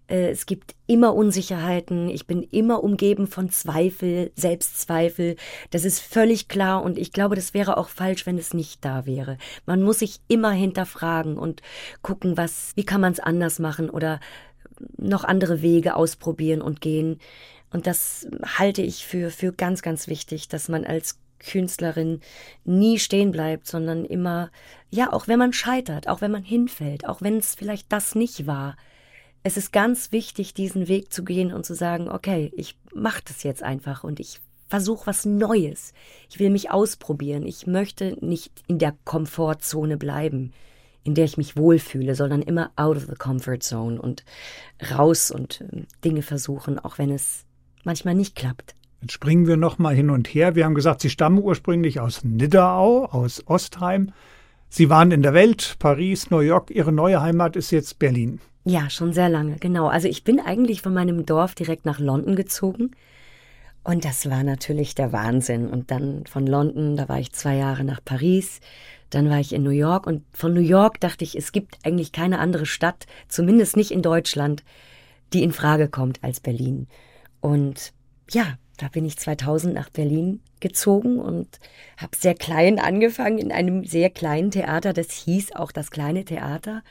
[0.06, 2.08] Äh, es gibt immer Unsicherheiten.
[2.08, 5.36] Ich bin immer umgeben von Zweifel, Selbstzweifel.
[5.68, 9.04] Das ist völlig klar und ich glaube, das wäre auch falsch, wenn es nicht da
[9.04, 9.36] wäre.
[9.66, 11.60] Man muss sich immer hinterfragen und
[12.00, 14.20] gucken, was, wie kann man es anders machen oder
[14.96, 17.20] noch andere Wege ausprobieren und gehen.
[17.70, 18.26] Und das
[18.58, 22.20] halte ich für, für ganz, ganz wichtig, dass man als Künstlerin
[22.64, 24.50] nie stehen bleibt, sondern immer,
[24.90, 28.46] ja, auch wenn man scheitert, auch wenn man hinfällt, auch wenn es vielleicht das nicht
[28.46, 28.76] war.
[29.42, 33.42] Es ist ganz wichtig, diesen Weg zu gehen und zu sagen, okay, ich mache das
[33.42, 35.92] jetzt einfach und ich versuche was Neues.
[36.28, 37.46] Ich will mich ausprobieren.
[37.46, 40.52] Ich möchte nicht in der Komfortzone bleiben,
[41.04, 44.24] in der ich mich wohlfühle, sondern immer out of the comfort zone und
[44.90, 47.46] raus und äh, Dinge versuchen, auch wenn es
[47.84, 48.74] manchmal nicht klappt.
[49.00, 50.54] Jetzt springen wir nochmal hin und her.
[50.54, 54.12] Wir haben gesagt, Sie stammen ursprünglich aus Nidderau, aus Ostheim.
[54.68, 56.70] Sie waren in der Welt, Paris, New York.
[56.70, 58.40] Ihre neue Heimat ist jetzt Berlin.
[58.64, 59.86] Ja, schon sehr lange, genau.
[59.86, 62.90] Also ich bin eigentlich von meinem Dorf direkt nach London gezogen.
[63.84, 65.68] Und das war natürlich der Wahnsinn.
[65.68, 68.60] Und dann von London, da war ich zwei Jahre nach Paris.
[69.08, 70.06] Dann war ich in New York.
[70.06, 74.02] Und von New York dachte ich, es gibt eigentlich keine andere Stadt, zumindest nicht in
[74.02, 74.64] Deutschland,
[75.32, 76.88] die in Frage kommt als Berlin.
[77.40, 77.94] Und
[78.30, 81.48] ja, da bin ich 2000 nach Berlin gezogen und
[81.96, 84.92] habe sehr klein angefangen in einem sehr kleinen Theater.
[84.92, 86.82] Das hieß auch das kleine Theater.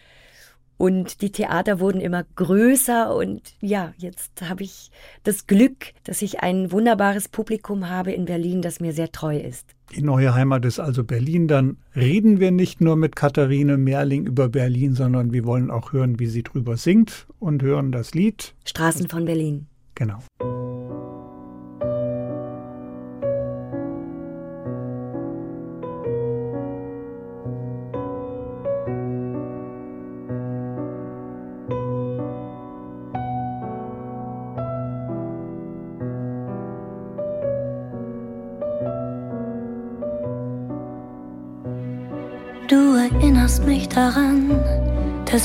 [0.78, 4.92] Und die Theater wurden immer größer und ja, jetzt habe ich
[5.24, 9.66] das Glück, dass ich ein wunderbares Publikum habe in Berlin, das mir sehr treu ist.
[9.96, 11.48] Die neue Heimat ist also Berlin.
[11.48, 16.20] Dann reden wir nicht nur mit Katharine Merling über Berlin, sondern wir wollen auch hören,
[16.20, 18.54] wie sie drüber singt und hören das Lied.
[18.66, 19.66] Straßen von Berlin.
[19.96, 20.20] Genau.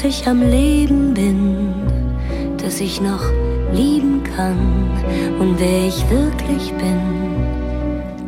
[0.05, 1.75] Ich am Leben bin,
[2.63, 3.23] dass ich noch
[3.73, 4.91] lieben kann
[5.39, 7.01] und wer ich wirklich bin.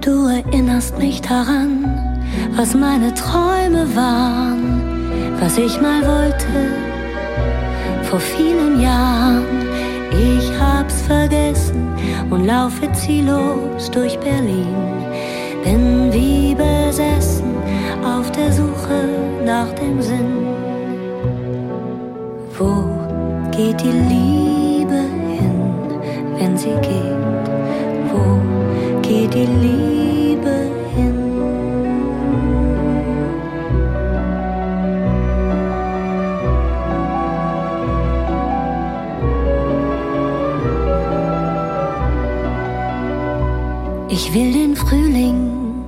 [0.00, 1.84] Du erinnerst mich daran,
[2.56, 4.80] was meine Träume waren,
[5.40, 6.84] was ich mal wollte
[8.04, 9.66] vor vielen Jahren.
[10.12, 11.88] Ich hab's vergessen
[12.30, 14.76] und laufe ziellos durch Berlin,
[15.64, 17.56] bin wie besessen
[18.04, 19.08] auf der Suche
[19.44, 20.43] nach dem Sinn.
[23.56, 25.00] Geht die Liebe
[25.38, 25.74] hin,
[26.38, 27.46] wenn sie geht?
[28.10, 28.40] Wo
[29.02, 30.54] geht die Liebe
[30.96, 31.14] hin?
[44.08, 45.84] Ich will den Frühling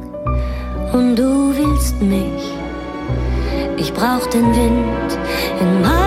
[0.93, 2.45] und du willst mich.
[3.77, 5.19] Ich brauch den Wind
[5.61, 6.06] in meinem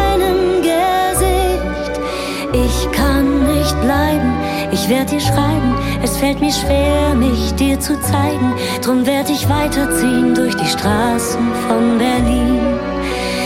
[4.89, 5.75] werd dir schreiben.
[6.01, 8.53] Es fällt mir schwer, mich dir zu zeigen.
[8.81, 12.59] Drum werd ich weiterziehen durch die Straßen von Berlin.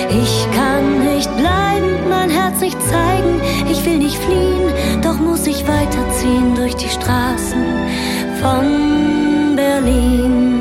[0.09, 3.41] Ich kann nicht bleiben, mein Herz nicht zeigen.
[3.69, 7.63] Ich will nicht fliehen, doch muss ich weiterziehen durch die Straßen
[8.41, 10.52] von Berlin.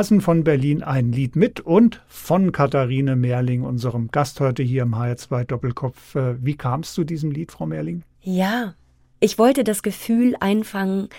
[0.00, 4.94] Straßen von Berlin ein Lied mit und von Katharine Merling, unserem Gast heute hier im
[4.94, 6.14] HR2 Doppelkopf.
[6.14, 8.02] Äh, wie kam es zu diesem Lied, Frau Merling?
[8.22, 8.76] Ja,
[9.20, 11.10] ich wollte das Gefühl einfangen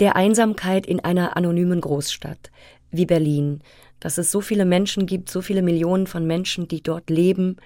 [0.00, 2.50] der Einsamkeit in einer anonymen Großstadt
[2.90, 3.60] wie Berlin,
[4.00, 7.56] dass es so viele Menschen gibt, so viele Millionen von Menschen, die dort leben,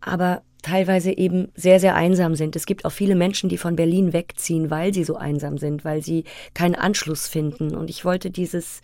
[0.00, 2.54] aber teilweise eben sehr, sehr einsam sind.
[2.54, 6.00] Es gibt auch viele Menschen, die von Berlin wegziehen, weil sie so einsam sind, weil
[6.00, 6.22] sie
[6.54, 7.74] keinen Anschluss finden.
[7.74, 8.82] Und ich wollte dieses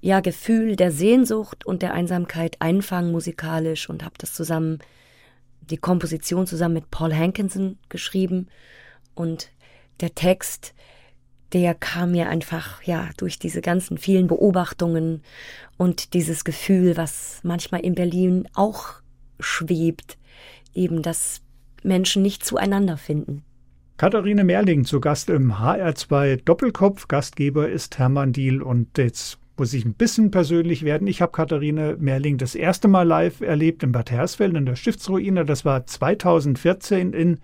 [0.00, 4.78] ja, Gefühl der Sehnsucht und der Einsamkeit einfangen musikalisch und habe das zusammen,
[5.60, 8.48] die Komposition zusammen mit Paul Hankinson geschrieben
[9.14, 9.50] und
[10.00, 10.74] der Text,
[11.52, 15.22] der kam mir einfach, ja, durch diese ganzen vielen Beobachtungen
[15.76, 19.00] und dieses Gefühl, was manchmal in Berlin auch
[19.40, 20.18] schwebt,
[20.74, 21.40] eben, dass
[21.82, 23.42] Menschen nicht zueinander finden.
[23.96, 27.08] Katharine Merling zu Gast im HR2 Doppelkopf.
[27.08, 31.06] Gastgeber ist Hermann Diel und jetzt muss ich ein bisschen persönlich werden.
[31.06, 35.44] Ich habe Katharine Merling das erste Mal live erlebt in Bad Hersfeld in der Stiftsruine.
[35.44, 37.38] Das war 2014 in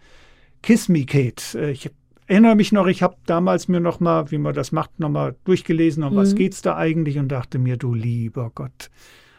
[0.62, 1.42] Kiss Me Kate.
[1.58, 1.90] Äh, ich
[2.26, 5.34] erinnere mich noch, ich habe damals mir noch mal, wie man das macht, noch mal
[5.44, 6.16] durchgelesen, um mhm.
[6.16, 8.90] was geht's da eigentlich und dachte mir, du lieber Gott,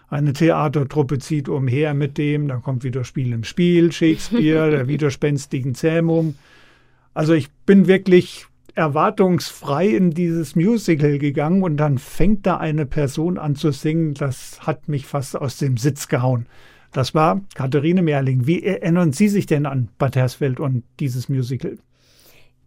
[0.08, 5.74] eine Theatertruppe zieht umher mit dem, dann kommt wieder Spiel im Spiel, Shakespeare, der widerspenstigen
[5.74, 6.36] Zähmung.
[7.14, 13.38] Also ich bin wirklich erwartungsfrei in dieses Musical gegangen und dann fängt da eine Person
[13.38, 16.46] an zu singen, das hat mich fast aus dem Sitz gehauen.
[16.92, 18.48] Das war Katharine Merling.
[18.48, 21.78] Wie erinnern Sie sich denn an Bad Hersfeld und dieses Musical?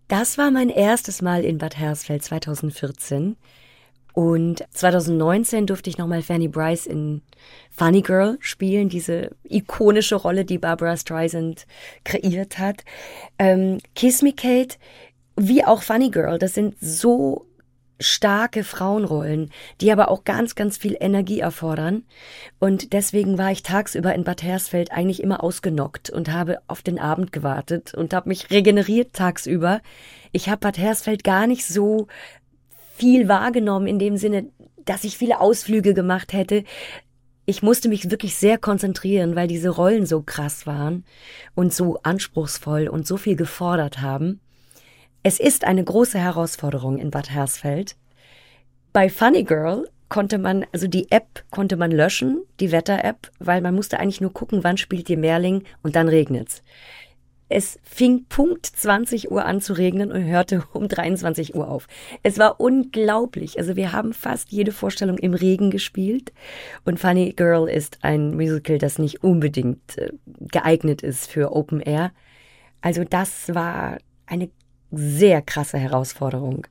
[0.09, 3.37] Das war mein erstes Mal in Bad Hersfeld 2014.
[4.19, 7.23] Und 2019 durfte ich nochmal Fanny Bryce in
[7.71, 11.67] Funny Girl spielen, diese ikonische Rolle, die Barbara Streisand
[12.05, 12.85] kreiert hat.
[13.39, 14.77] Ähm, Kiss Me Kate,
[15.39, 17.47] wie auch Funny Girl, das sind so
[18.01, 22.05] starke Frauenrollen, die aber auch ganz, ganz viel Energie erfordern.
[22.59, 26.99] Und deswegen war ich tagsüber in Bad Hersfeld eigentlich immer ausgenockt und habe auf den
[26.99, 29.81] Abend gewartet und habe mich regeneriert tagsüber.
[30.33, 32.07] Ich habe Bad Hersfeld gar nicht so
[32.97, 34.49] viel wahrgenommen in dem Sinne,
[34.85, 36.65] dass ich viele Ausflüge gemacht hätte.
[37.47, 41.05] Ich musste mich wirklich sehr konzentrieren, weil diese Rollen so krass waren
[41.55, 44.41] und so anspruchsvoll und so viel gefordert haben.
[45.23, 47.97] Es ist eine große Herausforderung in Bad Hersfeld.
[48.93, 53.75] Bei Funny Girl konnte man, also die App konnte man löschen, die Wetter-App, weil man
[53.75, 56.63] musste eigentlich nur gucken, wann spielt ihr Mehrling und dann regnet's.
[57.51, 61.89] Es fing Punkt 20 Uhr an zu regnen und hörte um 23 Uhr auf.
[62.23, 63.59] Es war unglaublich.
[63.59, 66.33] Also wir haben fast jede Vorstellung im Regen gespielt.
[66.85, 72.13] Und Funny Girl ist ein Musical, das nicht unbedingt äh, geeignet ist für Open Air.
[72.83, 74.51] Also das war eine
[74.91, 76.67] sehr krasse Herausforderung.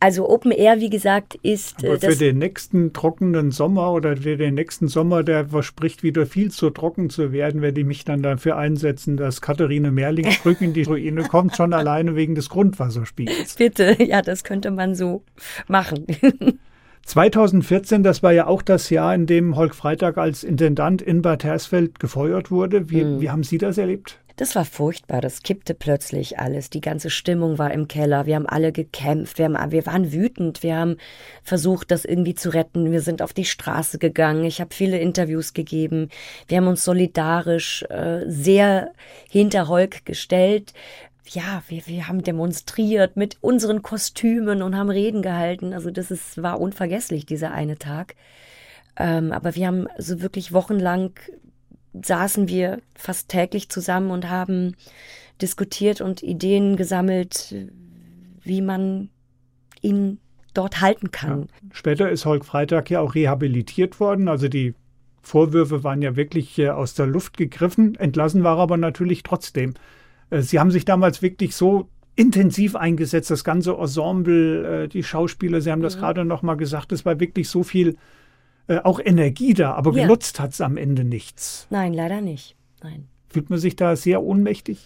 [0.00, 1.84] Also Open Air, wie gesagt, ist.
[1.84, 6.24] Aber äh, für den nächsten trockenen Sommer oder für den nächsten Sommer, der verspricht wieder
[6.24, 10.58] viel zu trocken zu werden, werde ich mich dann dafür einsetzen, dass Katharine Merling zurück
[10.60, 13.56] in die Ruine kommt, schon alleine wegen des Grundwasserspiegels.
[13.56, 15.24] Bitte, ja, das könnte man so
[15.66, 16.06] machen.
[17.06, 21.42] 2014, das war ja auch das Jahr, in dem Holk Freitag als Intendant in Bad
[21.42, 22.90] Hersfeld gefeuert wurde.
[22.90, 23.20] Wie, hm.
[23.20, 24.20] wie haben Sie das erlebt?
[24.38, 26.70] Das war furchtbar, das kippte plötzlich alles.
[26.70, 28.24] Die ganze Stimmung war im Keller.
[28.24, 30.96] Wir haben alle gekämpft, wir, haben, wir waren wütend, wir haben
[31.42, 32.92] versucht, das irgendwie zu retten.
[32.92, 34.44] Wir sind auf die Straße gegangen.
[34.44, 36.08] Ich habe viele Interviews gegeben.
[36.46, 38.92] Wir haben uns solidarisch äh, sehr
[39.28, 40.72] hinter Holk gestellt.
[41.26, 45.72] Ja, wir, wir haben demonstriert mit unseren Kostümen und haben Reden gehalten.
[45.72, 48.14] Also das ist, war unvergesslich, dieser eine Tag.
[48.96, 51.10] Ähm, aber wir haben so wirklich wochenlang
[52.04, 54.74] saßen wir fast täglich zusammen und haben
[55.40, 57.54] diskutiert und Ideen gesammelt,
[58.42, 59.10] wie man
[59.80, 60.18] ihn
[60.54, 61.42] dort halten kann.
[61.42, 61.46] Ja.
[61.72, 64.28] Später ist Holk Freitag ja auch rehabilitiert worden.
[64.28, 64.74] Also die
[65.22, 67.94] Vorwürfe waren ja wirklich äh, aus der Luft gegriffen.
[67.94, 69.74] Entlassen war er aber natürlich trotzdem.
[70.30, 75.60] Äh, Sie haben sich damals wirklich so intensiv eingesetzt, das ganze Ensemble, äh, die Schauspieler,
[75.60, 76.00] Sie haben das mhm.
[76.00, 77.96] gerade noch mal gesagt, es war wirklich so viel
[78.68, 80.02] äh, auch Energie da, aber ja.
[80.02, 81.66] genutzt hat es am Ende nichts.
[81.70, 82.54] Nein, leider nicht.
[82.82, 83.08] Nein.
[83.28, 84.78] Fühlt man sich da sehr ohnmächtig?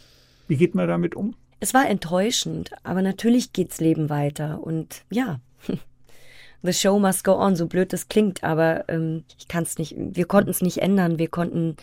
[0.48, 1.34] Wie geht man damit um?
[1.60, 5.40] Es war enttäuschend, aber natürlich geht's Leben weiter und ja.
[6.62, 9.96] The show must go on, so blöd das klingt, aber ähm, ich kann es nicht,
[9.96, 11.18] wir konnten es nicht ändern.
[11.18, 11.76] Wir konnten,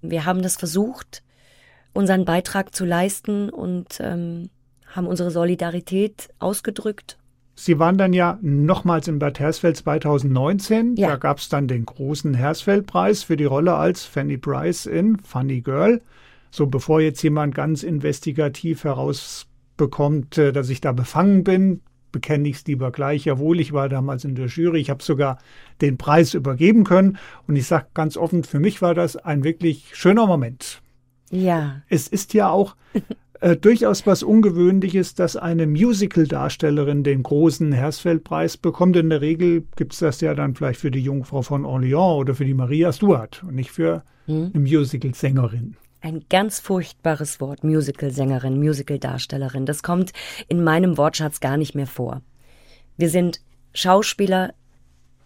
[0.00, 1.22] wir haben das versucht,
[1.92, 4.48] unseren Beitrag zu leisten und ähm,
[4.86, 7.18] haben unsere Solidarität ausgedrückt
[7.56, 10.96] Sie waren dann ja nochmals in Bad Hersfeld 2019.
[10.96, 11.10] Ja.
[11.10, 15.60] Da gab es dann den großen Hersfeld-Preis für die Rolle als Fanny Bryce in Funny
[15.60, 16.02] Girl.
[16.50, 21.80] So bevor jetzt jemand ganz investigativ herausbekommt, äh, dass ich da befangen bin,
[22.14, 23.24] bekenne ich es lieber gleich.
[23.24, 24.80] Jawohl, ich war damals in der Jury.
[24.80, 25.38] Ich habe sogar
[25.80, 27.18] den Preis übergeben können.
[27.46, 30.80] Und ich sage ganz offen, für mich war das ein wirklich schöner Moment.
[31.30, 31.82] Ja.
[31.88, 32.76] Es ist ja auch
[33.40, 38.96] äh, durchaus was Ungewöhnliches, dass eine Musical-Darstellerin den großen Hersfeld-Preis bekommt.
[38.96, 42.34] In der Regel gibt es das ja dann vielleicht für die Jungfrau von Orléans oder
[42.34, 44.52] für die Maria Stuart und nicht für hm.
[44.54, 45.76] eine Musical-Sängerin.
[46.00, 49.66] Ein ganz furchtbares Wort, Musical-Sängerin, Musical-Darstellerin.
[49.66, 50.12] Das kommt
[50.48, 52.20] in meinem Wortschatz gar nicht mehr vor.
[52.96, 53.40] Wir sind
[53.72, 54.54] Schauspieler,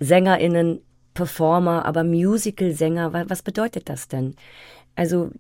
[0.01, 0.80] SängerInnen,
[1.14, 4.37] Performer, aber Musical-Sänger, was bedeutet das denn?
[4.95, 5.30] Also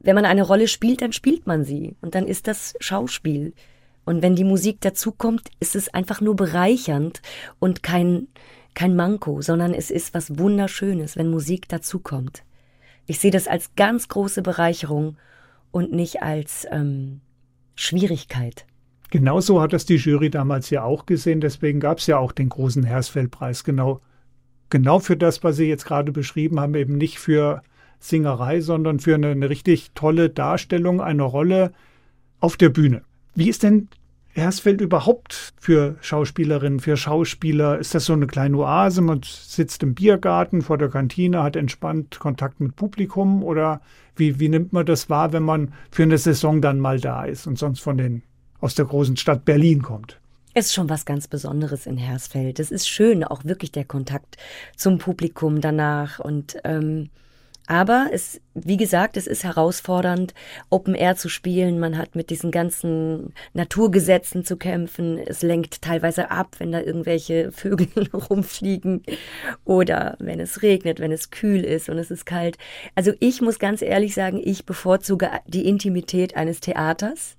[0.00, 1.96] wenn man eine Rolle spielt, dann spielt man sie.
[2.00, 3.52] Und dann ist das Schauspiel.
[4.04, 7.22] Und wenn die Musik dazukommt, ist es einfach nur bereichernd
[7.58, 8.28] und kein,
[8.74, 12.44] kein Manko, sondern es ist was Wunderschönes, wenn Musik dazukommt.
[13.06, 15.16] Ich sehe das als ganz große Bereicherung
[15.70, 17.20] und nicht als, ähm,
[17.80, 18.66] Schwierigkeit.
[19.10, 22.48] Genauso hat das die Jury damals ja auch gesehen, deswegen gab es ja auch den
[22.48, 24.00] großen Hersfeldpreis, genau,
[24.68, 27.62] genau für das, was Sie jetzt gerade beschrieben haben, eben nicht für
[28.00, 31.72] Singerei, sondern für eine, eine richtig tolle Darstellung einer Rolle
[32.40, 33.02] auf der Bühne.
[33.34, 33.88] Wie ist denn
[34.32, 37.78] Hersfeld überhaupt für Schauspielerinnen, für Schauspieler?
[37.78, 39.02] Ist das so eine kleine Oase?
[39.02, 43.80] Man sitzt im Biergarten vor der Kantine, hat entspannt Kontakt mit Publikum oder
[44.16, 47.46] wie, wie nimmt man das wahr, wenn man für eine Saison dann mal da ist
[47.46, 48.22] und sonst von den
[48.60, 50.20] aus der großen Stadt Berlin kommt?
[50.52, 52.58] Es ist schon was ganz Besonderes in Hersfeld.
[52.58, 54.36] Es ist schön, auch wirklich der Kontakt
[54.76, 57.10] zum Publikum danach und ähm,
[57.66, 60.34] aber es, wie gesagt, es ist herausfordernd,
[60.70, 61.78] Open Air zu spielen.
[61.78, 65.18] Man hat mit diesen ganzen Naturgesetzen zu kämpfen.
[65.18, 69.02] Es lenkt teilweise ab, wenn da irgendwelche Vögel rumfliegen
[69.64, 72.58] oder wenn es regnet, wenn es kühl ist und es ist kalt.
[72.94, 77.36] Also ich muss ganz ehrlich sagen, ich bevorzuge die Intimität eines Theaters.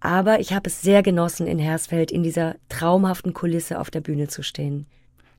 [0.00, 4.28] Aber ich habe es sehr genossen, in Hersfeld in dieser traumhaften Kulisse auf der Bühne
[4.28, 4.86] zu stehen.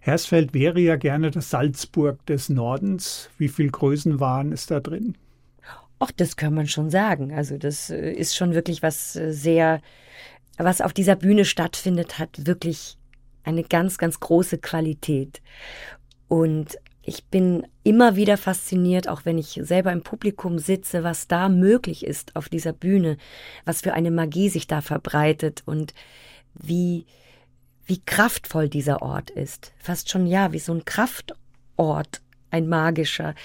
[0.02, 3.30] Hersfeld wäre ja gerne das Salzburg des Nordens.
[3.38, 5.16] Wie viel Größenwahn ist da drin?
[5.99, 7.32] Ach, das kann man schon sagen.
[7.32, 9.80] Also das äh, ist schon wirklich was äh, sehr,
[10.58, 12.97] was auf dieser Bühne stattfindet, hat wirklich
[13.43, 15.39] eine ganz, ganz große Qualität.
[16.28, 21.47] Und ich bin immer wieder fasziniert, auch wenn ich selber im Publikum sitze, was da
[21.47, 23.18] möglich ist auf dieser Bühne,
[23.66, 25.93] was für eine Magie sich da verbreitet und
[26.56, 27.06] wie,
[27.92, 29.74] wie kraftvoll dieser Ort ist.
[29.78, 33.36] Fast schon, ja, wie so ein Kraftort, ein magischer.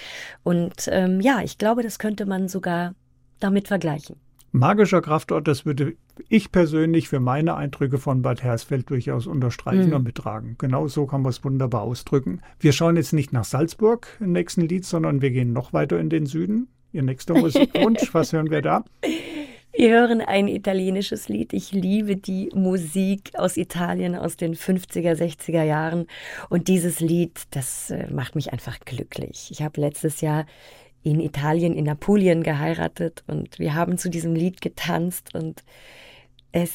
[0.44, 2.94] Und ähm, ja, ich glaube, das könnte man sogar
[3.40, 4.14] damit vergleichen.
[4.52, 5.96] Magischer Kraftort, das würde
[6.28, 9.96] ich persönlich für meine Eindrücke von Bad Hersfeld durchaus unterstreichen mhm.
[9.96, 10.54] und mittragen.
[10.58, 12.40] Genau so kann man es wunderbar ausdrücken.
[12.60, 16.08] Wir schauen jetzt nicht nach Salzburg im nächsten Lied, sondern wir gehen noch weiter in
[16.08, 16.68] den Süden.
[16.92, 18.84] Ihr nächster Musikwunsch, was hören wir da?
[19.78, 21.52] Wir hören ein italienisches Lied.
[21.52, 26.06] Ich liebe die Musik aus Italien aus den 50er, 60er Jahren.
[26.48, 29.48] Und dieses Lied, das äh, macht mich einfach glücklich.
[29.50, 30.46] Ich habe letztes Jahr
[31.02, 35.62] in Italien, in Apulien geheiratet und wir haben zu diesem Lied getanzt und
[36.52, 36.72] es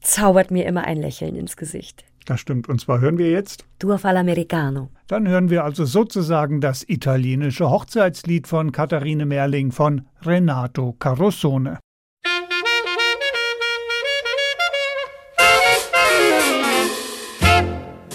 [0.00, 2.04] zaubert mir immer ein Lächeln ins Gesicht.
[2.24, 2.68] Das stimmt.
[2.68, 4.90] Und zwar hören wir jetzt Dua Americano.
[5.08, 11.80] Dann hören wir also sozusagen das italienische Hochzeitslied von Katharine Merling von Renato Carosone.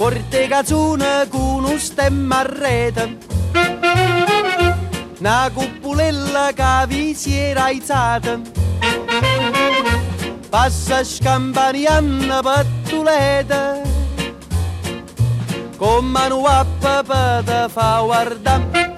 [0.03, 3.17] Porte cazzone con un stemma a rete.
[5.19, 8.37] Una cupulella che vi si era alzata.
[10.49, 13.79] Passa scampanianna pattuleta
[15.77, 18.95] Con mano a papà te fa guardare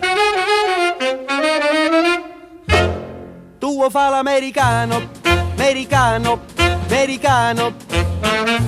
[3.60, 5.10] Tu fa l'americano,
[5.54, 7.74] americano, americano?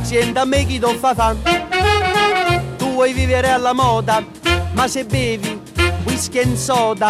[0.01, 1.67] Senta a me chi ti fa fare
[2.97, 4.25] vuoi vivere alla moda,
[4.71, 5.61] ma se bevi
[6.05, 7.09] whisky e soda,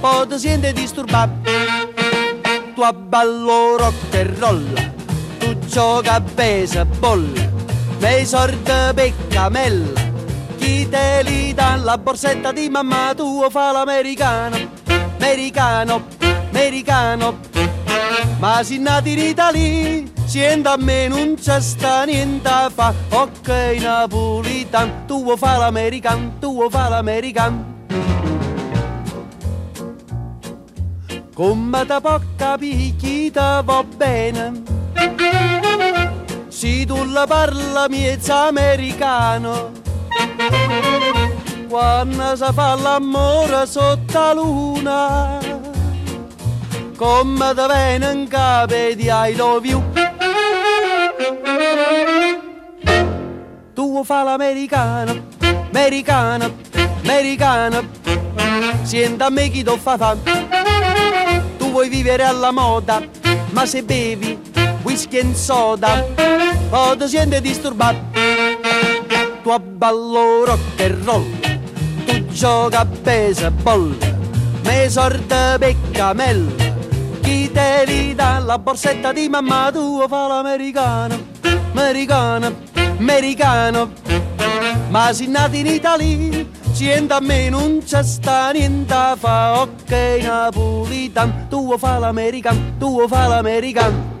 [0.00, 1.50] poi ti senti disturbato.
[2.74, 4.72] Tu abballo rock e roll,
[5.38, 7.30] tu gioca a baseball,
[7.98, 10.00] nei sordi peccamella,
[10.56, 14.56] chi te li dà la borsetta di mamma tua fa l'americano,
[15.18, 16.06] americano,
[16.50, 17.40] americano,
[18.38, 22.92] ma si nati in Italia Sienta a me non c'è sta niente a fa.
[23.10, 23.48] Ok
[23.80, 27.72] napolitan Tu vuoi fare l'american Tu vuoi fare l'american
[31.34, 31.86] Come
[32.36, 34.62] capire chi te va bene?
[36.48, 39.72] Se tu la parla miezza americano.
[41.68, 45.38] Quando si fa l'amore sotto la luna
[46.96, 49.82] come te viene in capo di I love you
[53.94, 55.26] Tu fa l'americano,
[55.70, 56.52] americano,
[57.04, 57.80] americano.
[58.82, 60.16] Sienta a me chi ti fa fa.
[61.56, 63.00] Tu vuoi vivere alla moda,
[63.50, 64.36] ma se bevi
[64.82, 66.04] whisky e soda
[66.70, 67.98] Poi ti senti disturbato.
[69.44, 71.24] Tu abballo rock e roll
[72.04, 73.96] Tu gioca a baseball
[74.64, 76.72] Me sorte peccamella
[77.22, 81.16] chi te li dà la borsetta di mamma tua fa l'americano,
[81.72, 82.52] americano,
[82.98, 83.90] americano.
[84.88, 89.92] Ma si nati in Italia, sienta a me non c'è sta niente fa, ok
[90.22, 94.13] napolitan, tu fa l'americano, tu fa l'americano.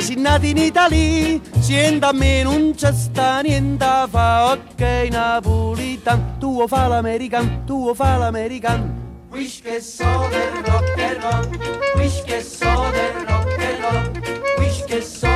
[0.00, 6.66] Se nati in Italia, sienta a me non c'è sta niente fa, ok napolitan, tu
[6.66, 8.94] fa l'americano, tu fa l'americano.
[9.30, 11.48] Wish che so del rock and roll,
[11.96, 14.10] wish che so del rock and roll,
[14.58, 15.29] wish che so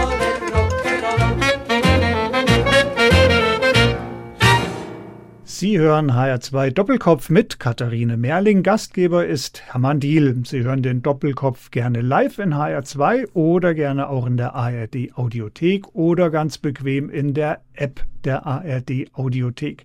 [5.57, 8.65] Sie hören HR2 Doppelkopf mit Katharine Merling.
[8.65, 10.43] Gastgeber ist Hermann Diel.
[10.45, 15.95] Sie hören den Doppelkopf gerne live in HR2 oder gerne auch in der ARD Audiothek
[15.95, 19.85] oder ganz bequem in der App der ARD Audiothek.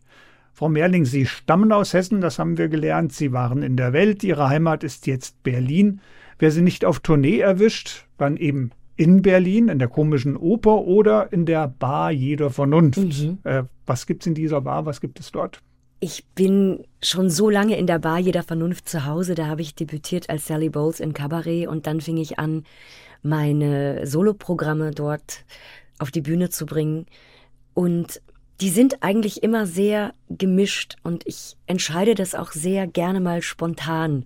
[0.53, 3.13] Frau Merling, Sie stammen aus Hessen, das haben wir gelernt.
[3.13, 4.23] Sie waren in der Welt.
[4.23, 6.01] Ihre Heimat ist jetzt Berlin.
[6.39, 11.31] Wer Sie nicht auf Tournee erwischt, dann eben in Berlin, in der komischen Oper oder
[11.31, 12.97] in der Bar jeder Vernunft.
[12.97, 13.37] Mhm.
[13.45, 14.85] Äh, was gibt es in dieser Bar?
[14.85, 15.61] Was gibt es dort?
[16.01, 19.35] Ich bin schon so lange in der Bar jeder Vernunft zu Hause.
[19.35, 22.65] Da habe ich debütiert als Sally Bowles in Cabaret und dann fing ich an,
[23.21, 25.45] meine Soloprogramme dort
[25.97, 27.05] auf die Bühne zu bringen.
[27.73, 28.21] Und
[28.59, 34.25] die sind eigentlich immer sehr gemischt und ich entscheide das auch sehr gerne mal spontan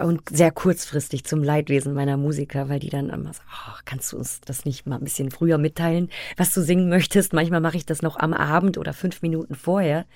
[0.00, 4.18] und sehr kurzfristig zum Leidwesen meiner Musiker, weil die dann immer sagen, oh, kannst du
[4.18, 7.32] uns das nicht mal ein bisschen früher mitteilen, was du singen möchtest?
[7.32, 10.06] Manchmal mache ich das noch am Abend oder fünf Minuten vorher.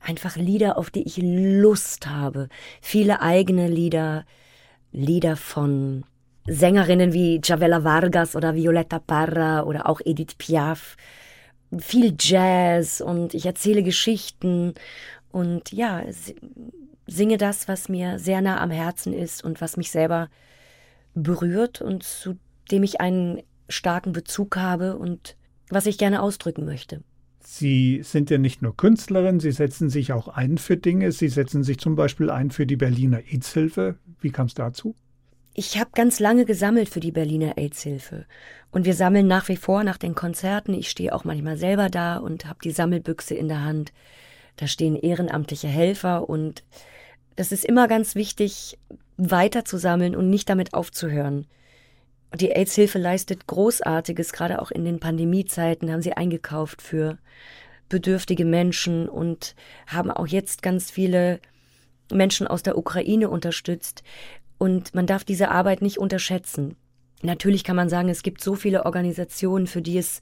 [0.00, 2.48] Einfach Lieder, auf die ich Lust habe.
[2.82, 4.26] Viele eigene Lieder,
[4.92, 6.04] Lieder von
[6.46, 10.96] Sängerinnen wie Chavela Vargas oder Violetta Parra oder auch Edith Piaf
[11.78, 14.74] viel Jazz und ich erzähle Geschichten
[15.30, 16.02] und ja,
[17.06, 20.28] singe das, was mir sehr nah am Herzen ist und was mich selber
[21.14, 22.38] berührt und zu
[22.70, 25.36] dem ich einen starken Bezug habe und
[25.68, 27.02] was ich gerne ausdrücken möchte.
[27.40, 31.12] Sie sind ja nicht nur Künstlerin, Sie setzen sich auch ein für Dinge.
[31.12, 33.96] Sie setzen sich zum Beispiel ein für die Berliner AIDS-Hilfe.
[34.20, 34.94] Wie kam es dazu?
[35.52, 38.24] Ich habe ganz lange gesammelt für die Berliner AIDS-Hilfe.
[38.72, 40.74] Und wir sammeln nach wie vor nach den Konzerten.
[40.74, 43.92] Ich stehe auch manchmal selber da und habe die Sammelbüchse in der Hand.
[44.56, 46.64] Da stehen ehrenamtliche Helfer und
[47.36, 48.78] das ist immer ganz wichtig,
[49.16, 51.46] weiter zu sammeln und nicht damit aufzuhören.
[52.34, 57.18] Die AIDS-Hilfe leistet Großartiges, gerade auch in den Pandemiezeiten haben sie eingekauft für
[57.88, 59.54] bedürftige Menschen und
[59.86, 61.38] haben auch jetzt ganz viele
[62.12, 64.02] Menschen aus der Ukraine unterstützt.
[64.58, 66.76] Und man darf diese Arbeit nicht unterschätzen.
[67.22, 70.20] Natürlich kann man sagen, es gibt so viele Organisationen, für die es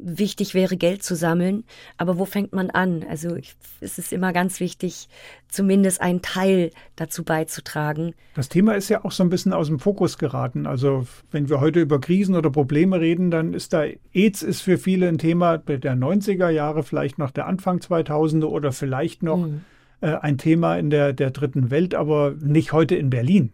[0.00, 1.64] wichtig wäre, Geld zu sammeln.
[1.96, 3.04] Aber wo fängt man an?
[3.08, 5.08] Also ich, es ist immer ganz wichtig,
[5.48, 8.14] zumindest einen Teil dazu beizutragen.
[8.34, 10.66] Das Thema ist ja auch so ein bisschen aus dem Fokus geraten.
[10.66, 14.78] Also wenn wir heute über Krisen oder Probleme reden, dann ist da AIDS ist für
[14.78, 19.62] viele ein Thema der 90er Jahre, vielleicht noch der Anfang 2000er oder vielleicht noch mhm.
[20.00, 23.52] äh, ein Thema in der, der dritten Welt, aber nicht heute in Berlin.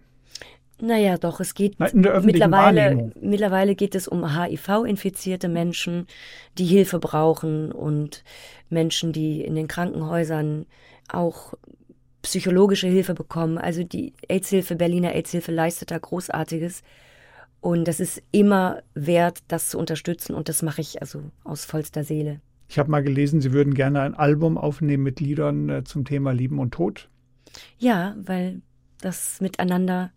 [0.81, 3.13] Naja, doch, es geht mittlerweile, Wahrnehmung.
[3.21, 6.07] mittlerweile geht es um HIV-infizierte Menschen,
[6.59, 8.25] die Hilfe brauchen und
[8.69, 10.67] Menschen, die in den Krankenhäusern
[11.09, 11.55] auch
[12.21, 13.57] psychologische Hilfe bekommen.
[13.57, 16.83] Also die AIDS-Hilfe, Berliner AIDS-Hilfe leistet da Großartiges.
[17.61, 20.35] Und das ist immer wert, das zu unterstützen.
[20.35, 22.41] Und das mache ich also aus vollster Seele.
[22.69, 26.33] Ich habe mal gelesen, Sie würden gerne ein Album aufnehmen mit Liedern äh, zum Thema
[26.33, 27.09] Lieben und Tod.
[27.79, 28.61] Ja, weil
[29.01, 30.11] das miteinander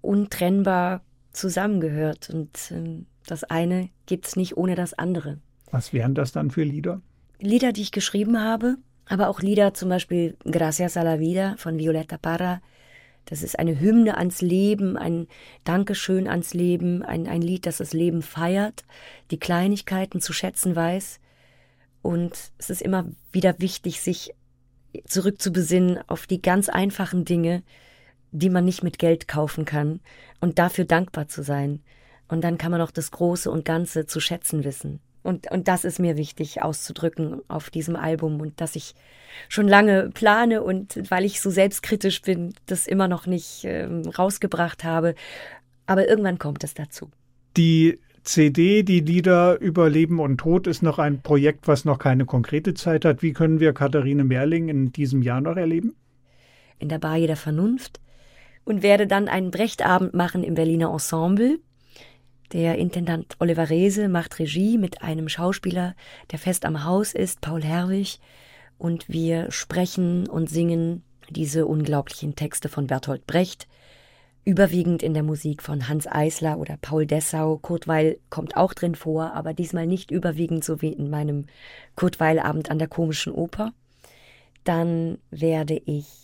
[0.00, 2.30] untrennbar zusammengehört.
[2.30, 5.38] Und ähm, das eine gibt's nicht ohne das andere.
[5.70, 7.00] Was wären das dann für Lieder?
[7.38, 8.76] Lieder, die ich geschrieben habe,
[9.06, 12.60] aber auch Lieder, zum Beispiel Gracias a la Vida von Violetta Parra.
[13.26, 15.28] Das ist eine Hymne ans Leben, ein
[15.64, 18.84] Dankeschön ans Leben, ein, ein Lied, das das Leben feiert,
[19.30, 21.20] die Kleinigkeiten zu schätzen weiß.
[22.02, 24.34] Und es ist immer wieder wichtig, sich
[25.04, 27.62] zurückzubesinnen auf die ganz einfachen Dinge,
[28.32, 30.00] die man nicht mit Geld kaufen kann
[30.40, 31.80] und dafür dankbar zu sein.
[32.28, 35.00] Und dann kann man auch das Große und Ganze zu schätzen wissen.
[35.22, 38.94] Und, und das ist mir wichtig auszudrücken auf diesem Album und dass ich
[39.48, 44.82] schon lange plane und weil ich so selbstkritisch bin, das immer noch nicht ähm, rausgebracht
[44.82, 45.14] habe.
[45.86, 47.10] Aber irgendwann kommt es dazu.
[47.56, 52.24] Die CD, die Lieder über Leben und Tod, ist noch ein Projekt, was noch keine
[52.24, 53.22] konkrete Zeit hat.
[53.22, 55.94] Wie können wir Katharine Merling in diesem Jahr noch erleben?
[56.78, 58.00] In der Bar der Vernunft
[58.70, 61.58] und werde dann einen Brechtabend machen im Berliner Ensemble.
[62.52, 65.96] Der Intendant Oliver Rehse macht Regie mit einem Schauspieler,
[66.30, 68.20] der fest am Haus ist, Paul Herwig,
[68.78, 73.66] und wir sprechen und singen diese unglaublichen Texte von Bertolt Brecht,
[74.44, 77.56] überwiegend in der Musik von Hans Eisler oder Paul Dessau.
[77.56, 81.46] Kurt Weil kommt auch drin vor, aber diesmal nicht überwiegend, so wie in meinem
[81.96, 83.72] Kurt Weil Abend an der komischen Oper.
[84.62, 86.19] Dann werde ich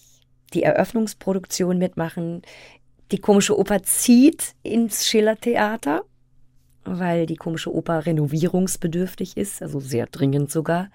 [0.57, 2.43] die Eröffnungsproduktion mitmachen.
[3.13, 6.03] Die komische Oper zieht ins Schillertheater,
[6.85, 10.89] weil die komische Oper renovierungsbedürftig ist, also sehr dringend sogar.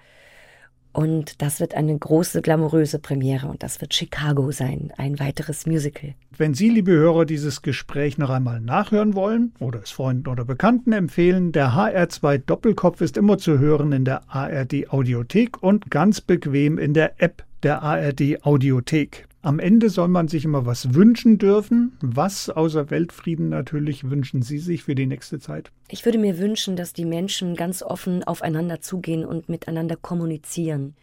[0.92, 6.14] Und das wird eine große, glamouröse Premiere und das wird Chicago sein, ein weiteres Musical.
[6.36, 10.92] Wenn Sie, liebe Hörer, dieses Gespräch noch einmal nachhören wollen oder es Freunden oder Bekannten
[10.92, 16.78] empfehlen, der HR2 Doppelkopf ist immer zu hören in der ARD Audiothek und ganz bequem
[16.78, 19.28] in der App der ARD Audiothek.
[19.44, 21.98] Am Ende soll man sich immer was wünschen dürfen.
[22.00, 25.72] Was außer Weltfrieden natürlich wünschen Sie sich für die nächste Zeit?
[25.88, 30.94] Ich würde mir wünschen, dass die Menschen ganz offen aufeinander zugehen und miteinander kommunizieren,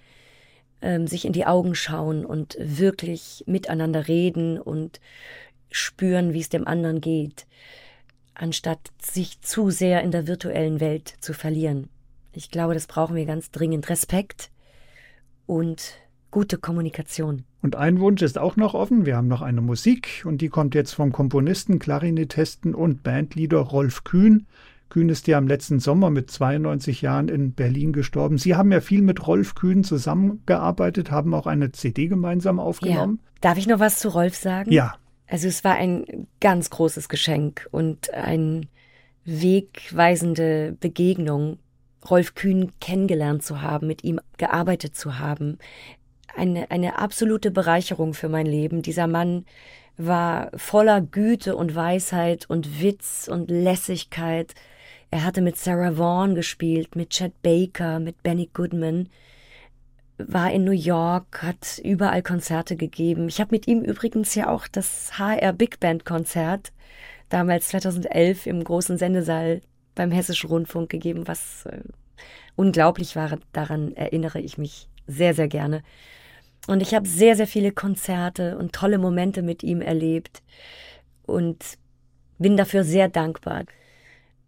[0.82, 5.02] ähm, sich in die Augen schauen und wirklich miteinander reden und
[5.70, 7.46] spüren, wie es dem anderen geht,
[8.36, 11.90] anstatt sich zu sehr in der virtuellen Welt zu verlieren.
[12.32, 13.90] Ich glaube, das brauchen wir ganz dringend.
[13.90, 14.50] Respekt
[15.46, 15.96] und
[16.32, 17.44] gute Kommunikation.
[17.62, 19.06] Und ein Wunsch ist auch noch offen.
[19.06, 24.04] Wir haben noch eine Musik und die kommt jetzt vom Komponisten, Klarinettisten und Bandleader Rolf
[24.04, 24.48] Kühn.
[24.90, 28.38] Kühn ist ja im letzten Sommer mit 92 Jahren in Berlin gestorben.
[28.38, 33.20] Sie haben ja viel mit Rolf Kühn zusammengearbeitet, haben auch eine CD gemeinsam aufgenommen.
[33.22, 33.30] Ja.
[33.42, 34.72] Darf ich noch was zu Rolf sagen?
[34.72, 34.96] Ja.
[35.28, 38.62] Also es war ein ganz großes Geschenk und eine
[39.26, 41.60] wegweisende Begegnung,
[42.10, 45.60] Rolf Kühn kennengelernt zu haben, mit ihm gearbeitet zu haben
[46.36, 48.82] eine, eine absolute Bereicherung für mein Leben.
[48.82, 49.46] Dieser Mann
[49.98, 54.56] war voller Güte und Weisheit und Witz und Lässigkeit.
[55.12, 59.10] Er hatte mit Sarah Vaughan gespielt, mit Chet Baker, mit Benny Goodman,
[60.18, 63.28] war in New York, hat überall Konzerte gegeben.
[63.28, 66.72] Ich habe mit ihm übrigens ja auch das HR Big Band Konzert
[67.30, 69.62] damals 2011 im großen Sendesaal
[69.96, 71.82] beim Hessischen Rundfunk gegeben, was äh,
[72.56, 73.38] unglaublich war.
[73.54, 75.84] Daran erinnere ich mich sehr, sehr gerne.
[76.70, 80.44] Und ich habe sehr, sehr viele Konzerte und tolle Momente mit ihm erlebt
[81.26, 81.58] und
[82.38, 83.64] bin dafür sehr dankbar.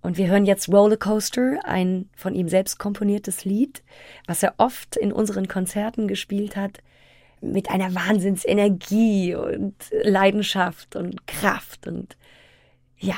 [0.04, 3.82] Und wir hören jetzt Rollercoaster, ein von ihm selbst komponiertes Lied,
[4.28, 6.84] was er oft in unseren Konzerten gespielt hat,
[7.42, 11.88] mit einer Wahnsinnsenergie und Leidenschaft und Kraft.
[11.88, 12.18] Und
[13.00, 13.18] ja,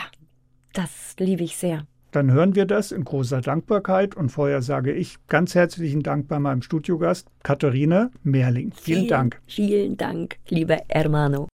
[0.72, 1.86] das liebe ich sehr
[2.16, 4.16] dann hören wir das in großer Dankbarkeit.
[4.16, 8.72] Und vorher sage ich ganz herzlichen Dank bei meinem Studiogast, Katharina Merling.
[8.72, 9.42] Vielen, vielen Dank.
[9.48, 11.48] Vielen Dank, lieber Hermano.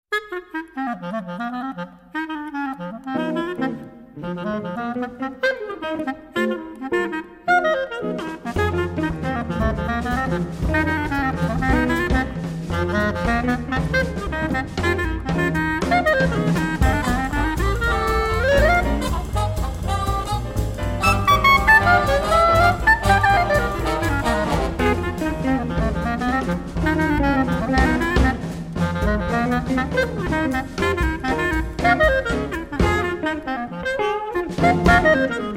[29.70, 29.94] Thank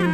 [0.00, 0.11] you.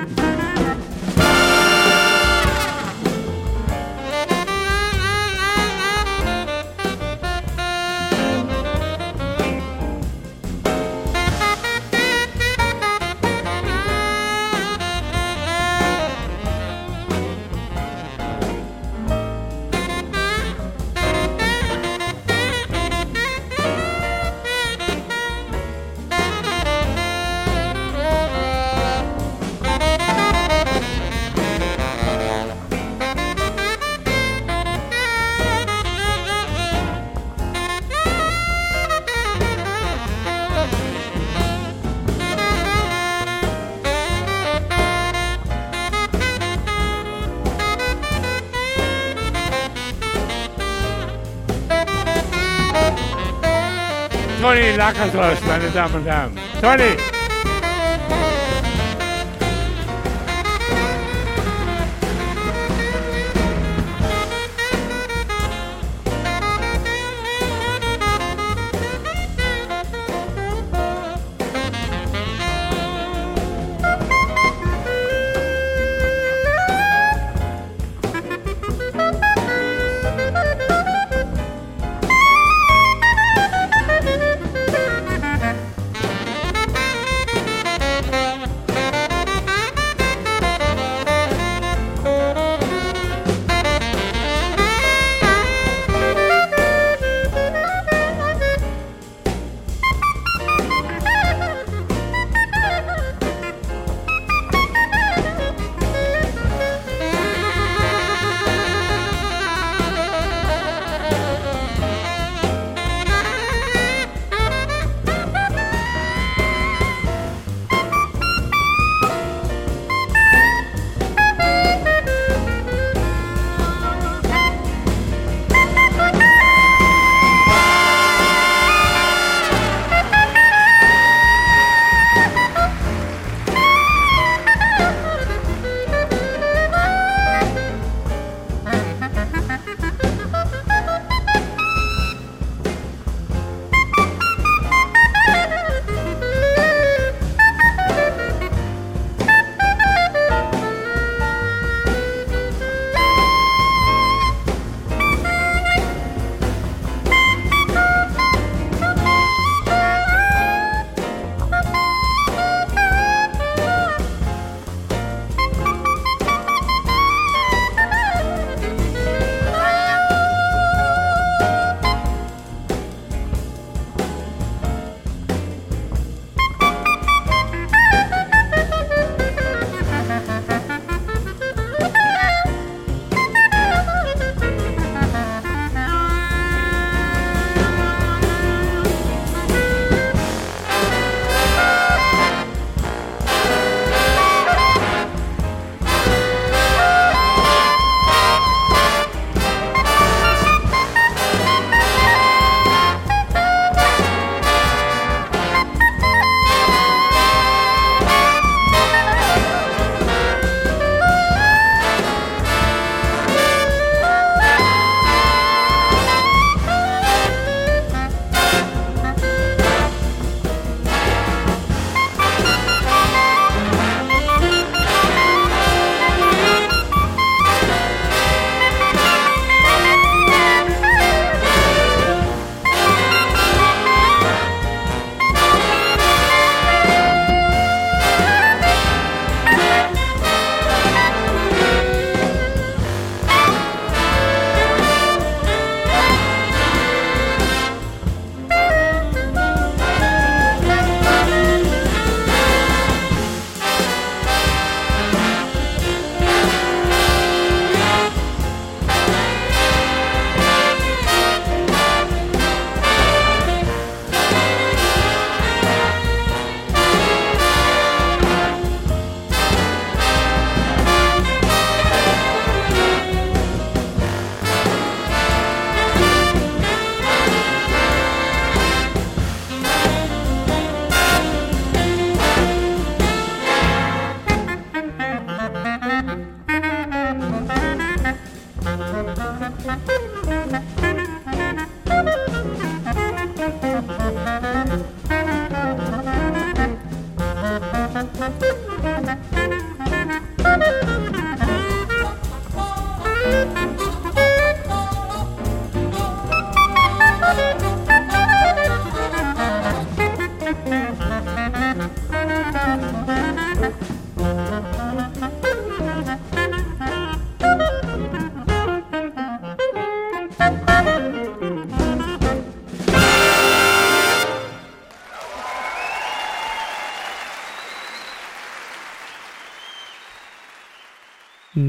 [54.78, 56.30] Lakatos, meine Damen und Herren.
[56.62, 57.17] Tony!